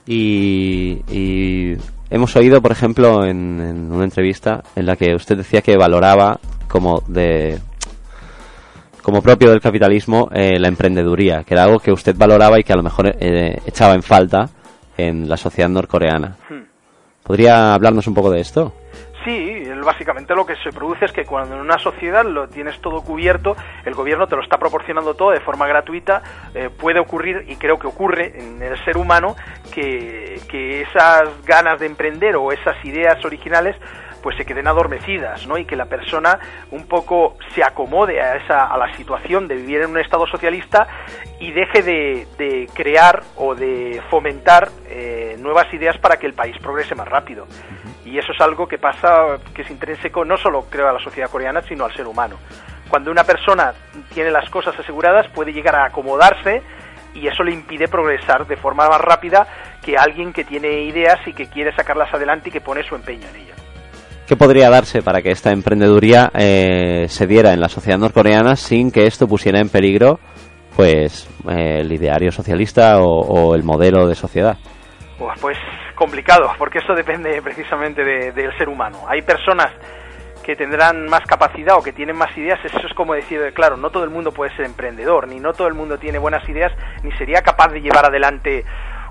y, 0.05 1.77
hemos 2.09 2.35
oído, 2.35 2.61
por 2.61 2.71
ejemplo, 2.71 3.25
en, 3.25 3.91
una 3.91 4.03
entrevista 4.03 4.63
en 4.75 4.85
la 4.85 4.95
que 4.95 5.15
usted 5.15 5.37
decía 5.37 5.61
que 5.61 5.77
valoraba 5.77 6.39
como 6.67 7.01
de 7.07 7.59
como 9.01 9.21
propio 9.21 9.49
del 9.49 9.61
capitalismo 9.61 10.29
eh, 10.33 10.59
la 10.59 10.67
emprendeduría, 10.67 11.43
que 11.43 11.53
era 11.53 11.63
algo 11.63 11.79
que 11.79 11.91
usted 11.91 12.15
valoraba 12.17 12.59
y 12.59 12.63
que 12.63 12.73
a 12.73 12.77
lo 12.77 12.83
mejor 12.83 13.15
eh, 13.19 13.59
echaba 13.65 13.93
en 13.93 14.03
falta 14.03 14.49
en 14.97 15.27
la 15.27 15.37
sociedad 15.37 15.69
norcoreana. 15.69 16.37
Hmm. 16.49 16.63
¿Podría 17.23 17.73
hablarnos 17.73 18.07
un 18.07 18.13
poco 18.13 18.31
de 18.31 18.41
esto? 18.41 18.73
Sí, 19.23 19.61
básicamente 19.83 20.35
lo 20.35 20.45
que 20.45 20.55
se 20.57 20.71
produce 20.71 21.05
es 21.05 21.11
que 21.11 21.25
cuando 21.25 21.55
en 21.55 21.61
una 21.61 21.77
sociedad 21.77 22.25
lo 22.25 22.47
tienes 22.47 22.79
todo 22.81 23.01
cubierto, 23.01 23.55
el 23.85 23.93
gobierno 23.93 24.27
te 24.27 24.35
lo 24.35 24.41
está 24.41 24.57
proporcionando 24.57 25.13
todo 25.13 25.31
de 25.31 25.39
forma 25.39 25.67
gratuita, 25.67 26.21
eh, 26.53 26.69
puede 26.69 26.99
ocurrir, 26.99 27.45
y 27.47 27.55
creo 27.55 27.77
que 27.77 27.87
ocurre 27.87 28.33
en 28.39 28.61
el 28.61 28.83
ser 28.83 28.97
humano, 28.97 29.35
que, 29.73 30.39
que 30.49 30.81
esas 30.81 31.29
ganas 31.45 31.79
de 31.79 31.87
emprender 31.87 32.35
o 32.35 32.51
esas 32.51 32.83
ideas 32.85 33.23
originales 33.25 33.75
pues 34.21 34.37
se 34.37 34.45
queden 34.45 34.67
adormecidas, 34.67 35.47
¿no? 35.47 35.57
Y 35.57 35.65
que 35.65 35.75
la 35.75 35.85
persona 35.85 36.39
un 36.71 36.87
poco 36.87 37.37
se 37.53 37.63
acomode 37.63 38.21
a 38.21 38.35
esa 38.35 38.65
a 38.65 38.77
la 38.77 38.95
situación 38.95 39.47
de 39.47 39.55
vivir 39.55 39.81
en 39.81 39.91
un 39.91 39.99
estado 39.99 40.25
socialista 40.27 40.87
y 41.39 41.51
deje 41.51 41.81
de, 41.81 42.67
crear 42.73 43.23
o 43.35 43.55
de 43.55 44.01
fomentar 44.09 44.69
eh, 44.87 45.35
nuevas 45.39 45.73
ideas 45.73 45.97
para 45.97 46.17
que 46.17 46.27
el 46.27 46.33
país 46.33 46.55
progrese 46.61 46.95
más 46.95 47.07
rápido. 47.07 47.47
Y 48.05 48.17
eso 48.17 48.31
es 48.31 48.41
algo 48.41 48.67
que 48.67 48.77
pasa, 48.77 49.39
que 49.53 49.61
es 49.61 49.71
intrínseco 49.71 50.25
no 50.25 50.37
solo 50.37 50.65
creo 50.69 50.89
a 50.89 50.93
la 50.93 50.99
sociedad 50.99 51.29
coreana, 51.29 51.61
sino 51.61 51.85
al 51.85 51.93
ser 51.93 52.07
humano. 52.07 52.37
Cuando 52.89 53.09
una 53.09 53.23
persona 53.23 53.73
tiene 54.13 54.31
las 54.31 54.49
cosas 54.49 54.77
aseguradas 54.77 55.27
puede 55.29 55.53
llegar 55.53 55.75
a 55.75 55.85
acomodarse 55.85 56.61
y 57.13 57.27
eso 57.27 57.43
le 57.43 57.53
impide 57.53 57.87
progresar 57.87 58.45
de 58.47 58.57
forma 58.57 58.87
más 58.87 59.01
rápida 59.01 59.47
que 59.81 59.97
alguien 59.97 60.33
que 60.33 60.43
tiene 60.43 60.83
ideas 60.83 61.19
y 61.25 61.33
que 61.33 61.47
quiere 61.47 61.73
sacarlas 61.75 62.13
adelante 62.13 62.49
y 62.49 62.51
que 62.51 62.61
pone 62.61 62.83
su 62.83 62.95
empeño 62.95 63.27
en 63.29 63.35
ellas. 63.35 63.60
¿Qué 64.31 64.37
podría 64.37 64.69
darse 64.69 65.01
para 65.01 65.21
que 65.21 65.29
esta 65.29 65.51
emprendeduría 65.51 66.31
eh, 66.33 67.09
se 67.09 67.27
diera 67.27 67.51
en 67.51 67.59
la 67.59 67.67
sociedad 67.67 67.99
norcoreana 67.99 68.55
sin 68.55 68.89
que 68.89 69.05
esto 69.05 69.27
pusiera 69.27 69.59
en 69.59 69.67
peligro 69.67 70.21
pues 70.73 71.29
eh, 71.49 71.79
el 71.81 71.91
ideario 71.91 72.31
socialista 72.31 73.01
o, 73.01 73.53
el 73.55 73.63
modelo 73.63 74.07
de 74.07 74.15
sociedad? 74.15 74.57
Pues 75.41 75.57
complicado, 75.95 76.49
porque 76.57 76.77
eso 76.77 76.93
depende 76.93 77.41
precisamente 77.41 78.05
del 78.05 78.57
ser 78.57 78.69
humano. 78.69 78.99
Hay 79.05 79.21
personas 79.21 79.67
que 80.45 80.55
tendrán 80.55 81.09
más 81.09 81.25
capacidad 81.27 81.77
o 81.77 81.83
que 81.83 81.91
tienen 81.91 82.15
más 82.15 82.31
ideas, 82.37 82.57
eso 82.63 82.87
es 82.87 82.93
como 82.93 83.13
decir, 83.13 83.51
claro, 83.53 83.75
no 83.75 83.89
todo 83.89 84.05
el 84.05 84.11
mundo 84.11 84.31
puede 84.31 84.55
ser 84.55 84.65
emprendedor, 84.65 85.27
ni 85.27 85.41
no 85.41 85.51
todo 85.51 85.67
el 85.67 85.73
mundo 85.73 85.97
tiene 85.97 86.19
buenas 86.19 86.47
ideas, 86.47 86.71
ni 87.03 87.11
sería 87.17 87.41
capaz 87.41 87.67
de 87.73 87.81
llevar 87.81 88.05
adelante 88.05 88.63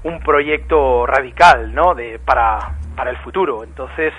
un 0.02 0.18
proyecto 0.20 1.04
radical, 1.04 1.74
¿no? 1.74 1.94
De, 1.94 2.18
para, 2.24 2.78
para 2.96 3.10
el 3.10 3.18
futuro. 3.18 3.64
Entonces, 3.64 4.14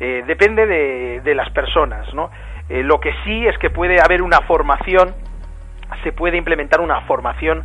eh, 0.00 0.24
depende 0.26 0.66
de, 0.66 1.34
las 1.34 1.50
personas, 1.50 2.12
¿no? 2.14 2.30
Eh, 2.68 2.82
lo 2.82 3.00
que 3.00 3.12
sí 3.24 3.46
es 3.46 3.56
que 3.58 3.70
puede 3.70 4.00
haber 4.00 4.22
una 4.22 4.40
formación, 4.42 5.14
se 6.02 6.12
puede 6.12 6.36
implementar 6.36 6.80
una 6.80 7.02
formación 7.02 7.64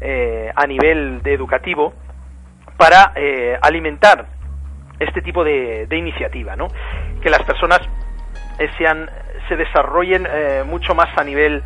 eh, 0.00 0.50
a 0.54 0.66
nivel 0.66 1.22
de 1.22 1.34
educativo 1.34 1.94
para 2.76 3.12
alimentar 3.60 4.26
este 4.98 5.20
tipo 5.20 5.44
de, 5.44 5.86
de 5.86 5.96
iniciativa, 5.96 6.56
¿no? 6.56 6.68
Que 7.22 7.28
las 7.28 7.42
personas 7.42 7.80
sean, 8.78 9.10
se 9.48 9.56
desarrollen 9.56 10.26
mucho 10.66 10.94
más 10.94 11.08
a 11.18 11.24
nivel 11.24 11.62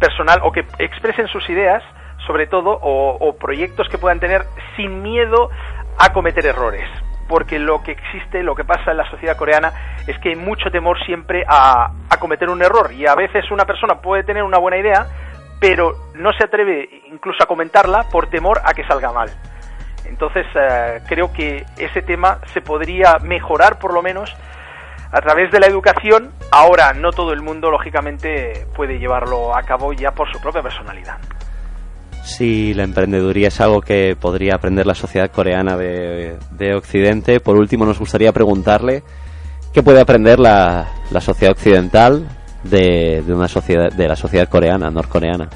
personal 0.00 0.40
o 0.42 0.50
que 0.50 0.64
expresen 0.78 1.28
sus 1.28 1.48
ideas 1.50 1.84
sobre 2.26 2.46
todo, 2.46 2.78
o, 2.80 3.36
proyectos 3.36 3.88
que 3.88 3.98
puedan 3.98 4.20
tener 4.20 4.44
sin 4.76 5.02
miedo 5.02 5.50
a 5.98 6.12
cometer 6.12 6.46
errores. 6.46 6.88
Porque 7.30 7.60
lo 7.60 7.80
que 7.84 7.92
existe, 7.92 8.42
lo 8.42 8.56
que 8.56 8.64
pasa 8.64 8.90
en 8.90 8.96
la 8.96 9.08
sociedad 9.08 9.36
coreana 9.36 9.72
es 10.04 10.18
que 10.18 10.30
hay 10.30 10.34
mucho 10.34 10.68
temor 10.68 10.98
siempre 11.06 11.44
a, 11.46 11.92
cometer 12.18 12.50
un 12.50 12.60
error. 12.60 12.92
Y 12.92 13.06
a 13.06 13.14
veces 13.14 13.48
una 13.52 13.64
persona 13.64 14.00
puede 14.02 14.24
tener 14.24 14.42
una 14.42 14.58
buena 14.58 14.78
idea, 14.78 15.06
pero 15.60 15.94
no 16.16 16.32
se 16.32 16.42
atreve 16.42 17.02
incluso 17.06 17.40
a 17.40 17.46
comentarla 17.46 18.08
por 18.10 18.28
temor 18.28 18.60
a 18.64 18.74
que 18.74 18.84
salga 18.84 19.12
mal. 19.12 19.30
Entonces 20.06 20.44
eh, 20.56 21.02
creo 21.08 21.32
que 21.32 21.64
ese 21.78 22.02
tema 22.02 22.40
se 22.46 22.62
podría 22.62 23.18
mejorar 23.22 23.78
por 23.78 23.94
lo 23.94 24.02
menos 24.02 24.36
a 25.12 25.20
través 25.20 25.52
de 25.52 25.60
la 25.60 25.68
educación. 25.68 26.32
Ahora 26.50 26.94
no 26.94 27.12
todo 27.12 27.32
el 27.32 27.42
mundo 27.42 27.70
lógicamente 27.70 28.66
puede 28.74 28.98
llevarlo 28.98 29.56
a 29.56 29.62
cabo 29.62 29.92
ya 29.92 30.10
por 30.10 30.28
su 30.32 30.40
propia 30.40 30.62
personalidad 30.62 31.18
si 32.22 32.74
la 32.74 32.84
emprendeduría 32.84 33.48
es 33.48 33.60
algo 33.60 33.80
que 33.80 34.16
podría 34.18 34.54
aprender 34.54 34.86
la 34.86 34.94
sociedad 34.94 35.30
coreana 35.30 35.76
de, 35.76 36.74
Occidente. 36.74 37.40
Por 37.40 37.56
último, 37.56 37.84
nos 37.84 37.98
gustaría 37.98 38.32
preguntarle 38.32 39.02
qué 39.72 39.82
puede 39.82 40.00
aprender 40.00 40.38
la, 40.38 40.88
sociedad 41.20 41.52
occidental 41.52 42.28
de, 42.64 43.22
una 43.28 43.48
sociedad, 43.48 43.90
de 43.90 44.08
la 44.08 44.16
sociedad 44.16 44.48
coreana, 44.48 44.90
norcoreana. 44.90 45.48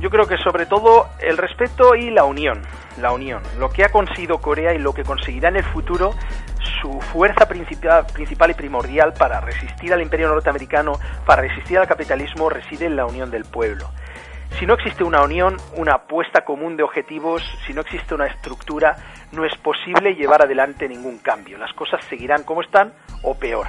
Yo 0.00 0.10
creo 0.10 0.26
que 0.26 0.36
sobre 0.38 0.66
todo 0.66 1.06
el 1.20 1.38
respeto 1.38 1.94
y 1.94 2.10
la 2.10 2.24
unión. 2.24 2.60
La 3.00 3.12
unión. 3.12 3.40
Lo 3.58 3.70
que 3.70 3.84
ha 3.84 3.88
conseguido 3.90 4.38
Corea 4.38 4.74
y 4.74 4.78
lo 4.78 4.92
que 4.92 5.04
conseguirá 5.04 5.48
en 5.48 5.56
el 5.56 5.64
futuro, 5.64 6.10
su 6.82 7.00
fuerza 7.12 7.46
principal, 7.46 8.04
principal 8.12 8.50
y 8.50 8.54
primordial 8.54 9.12
para 9.12 9.40
resistir 9.40 9.92
al 9.92 10.02
imperio 10.02 10.28
norteamericano, 10.28 10.98
para 11.24 11.42
resistir 11.42 11.78
al 11.78 11.86
capitalismo, 11.86 12.50
reside 12.50 12.86
en 12.86 12.96
la 12.96 13.06
unión 13.06 13.30
del 13.30 13.44
pueblo. 13.44 13.90
Si 14.58 14.66
no 14.66 14.74
existe 14.74 15.02
una 15.02 15.22
unión, 15.22 15.56
una 15.76 15.94
apuesta 15.94 16.44
común 16.44 16.76
de 16.76 16.82
objetivos, 16.82 17.42
si 17.66 17.72
no 17.72 17.80
existe 17.80 18.14
una 18.14 18.26
estructura, 18.26 18.96
no 19.32 19.44
es 19.44 19.56
posible 19.56 20.14
llevar 20.14 20.42
adelante 20.42 20.88
ningún 20.88 21.18
cambio. 21.18 21.58
Las 21.58 21.72
cosas 21.72 22.04
seguirán 22.04 22.44
como 22.44 22.62
están 22.62 22.92
o 23.22 23.34
peor. 23.34 23.66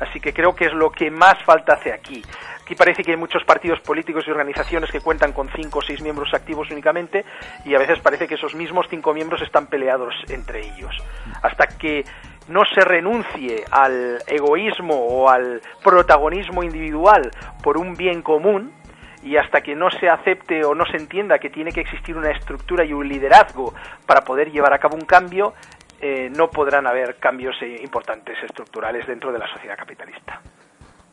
Así 0.00 0.20
que 0.20 0.32
creo 0.32 0.54
que 0.54 0.66
es 0.66 0.72
lo 0.72 0.90
que 0.90 1.10
más 1.10 1.42
falta 1.44 1.74
hace 1.74 1.92
aquí. 1.92 2.22
Aquí 2.62 2.74
parece 2.74 3.02
que 3.02 3.12
hay 3.12 3.16
muchos 3.16 3.42
partidos 3.44 3.80
políticos 3.80 4.24
y 4.26 4.30
organizaciones 4.30 4.90
que 4.90 5.00
cuentan 5.00 5.32
con 5.32 5.48
cinco 5.56 5.78
o 5.78 5.82
seis 5.82 6.02
miembros 6.02 6.32
activos 6.34 6.70
únicamente 6.70 7.24
y 7.64 7.74
a 7.74 7.78
veces 7.78 7.98
parece 8.00 8.28
que 8.28 8.34
esos 8.34 8.54
mismos 8.54 8.86
cinco 8.90 9.14
miembros 9.14 9.40
están 9.42 9.66
peleados 9.68 10.14
entre 10.28 10.60
ellos. 10.60 10.94
Hasta 11.42 11.66
que 11.66 12.04
no 12.48 12.60
se 12.74 12.82
renuncie 12.82 13.64
al 13.70 14.18
egoísmo 14.26 14.94
o 14.94 15.30
al 15.30 15.62
protagonismo 15.82 16.62
individual 16.62 17.30
por 17.62 17.78
un 17.78 17.94
bien 17.94 18.22
común, 18.22 18.72
y 19.22 19.36
hasta 19.36 19.60
que 19.60 19.74
no 19.74 19.90
se 19.90 20.08
acepte 20.08 20.64
o 20.64 20.74
no 20.74 20.84
se 20.90 20.96
entienda 20.96 21.38
que 21.38 21.50
tiene 21.50 21.72
que 21.72 21.80
existir 21.80 22.16
una 22.16 22.30
estructura 22.30 22.84
y 22.84 22.92
un 22.92 23.08
liderazgo 23.08 23.74
para 24.06 24.20
poder 24.22 24.50
llevar 24.50 24.72
a 24.72 24.78
cabo 24.78 24.96
un 24.96 25.06
cambio, 25.06 25.54
eh, 26.00 26.30
no 26.30 26.48
podrán 26.48 26.86
haber 26.86 27.16
cambios 27.16 27.56
eh, 27.62 27.76
importantes 27.82 28.36
estructurales 28.44 29.06
dentro 29.06 29.32
de 29.32 29.38
la 29.38 29.46
sociedad 29.52 29.76
capitalista. 29.76 30.40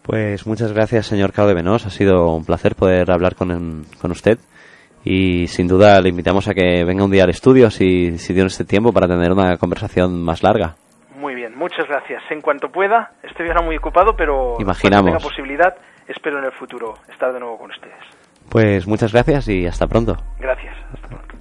Pues 0.03 0.45
muchas 0.45 0.71
gracias, 0.71 1.07
señor 1.07 1.33
Cao 1.33 1.47
de 1.47 1.55
Venós. 1.55 1.85
Ha 1.87 1.89
sido 1.89 2.35
un 2.35 2.45
placer 2.45 2.75
poder 2.75 3.09
hablar 3.11 3.33
con, 3.35 3.85
con 3.99 4.11
usted. 4.11 4.37
Y 5.03 5.47
sin 5.47 5.67
duda 5.67 6.01
le 6.01 6.09
invitamos 6.09 6.47
a 6.47 6.53
que 6.53 6.83
venga 6.83 7.03
un 7.03 7.11
día 7.11 7.23
al 7.23 7.29
estudio 7.29 7.69
si, 7.69 8.17
si 8.17 8.33
tiene 8.33 8.47
este 8.47 8.65
tiempo 8.65 8.91
para 8.91 9.07
tener 9.07 9.31
una 9.31 9.57
conversación 9.57 10.23
más 10.23 10.41
larga. 10.43 10.75
Muy 11.15 11.35
bien, 11.35 11.55
muchas 11.55 11.87
gracias. 11.87 12.21
En 12.29 12.41
cuanto 12.41 12.69
pueda, 12.69 13.11
estoy 13.23 13.47
ahora 13.47 13.63
muy 13.63 13.77
ocupado, 13.77 14.15
pero 14.15 14.55
Imaginamos. 14.59 15.05
tenga 15.05 15.19
posibilidad, 15.19 15.75
espero 16.07 16.39
en 16.39 16.45
el 16.45 16.51
futuro 16.51 16.95
estar 17.09 17.33
de 17.33 17.39
nuevo 17.39 17.57
con 17.57 17.71
ustedes. 17.71 18.03
Pues 18.49 18.87
muchas 18.87 19.11
gracias 19.11 19.47
y 19.47 19.65
hasta 19.65 19.87
pronto. 19.87 20.15
Gracias. 20.39 20.75
Hasta 20.93 21.07
pronto. 21.07 21.35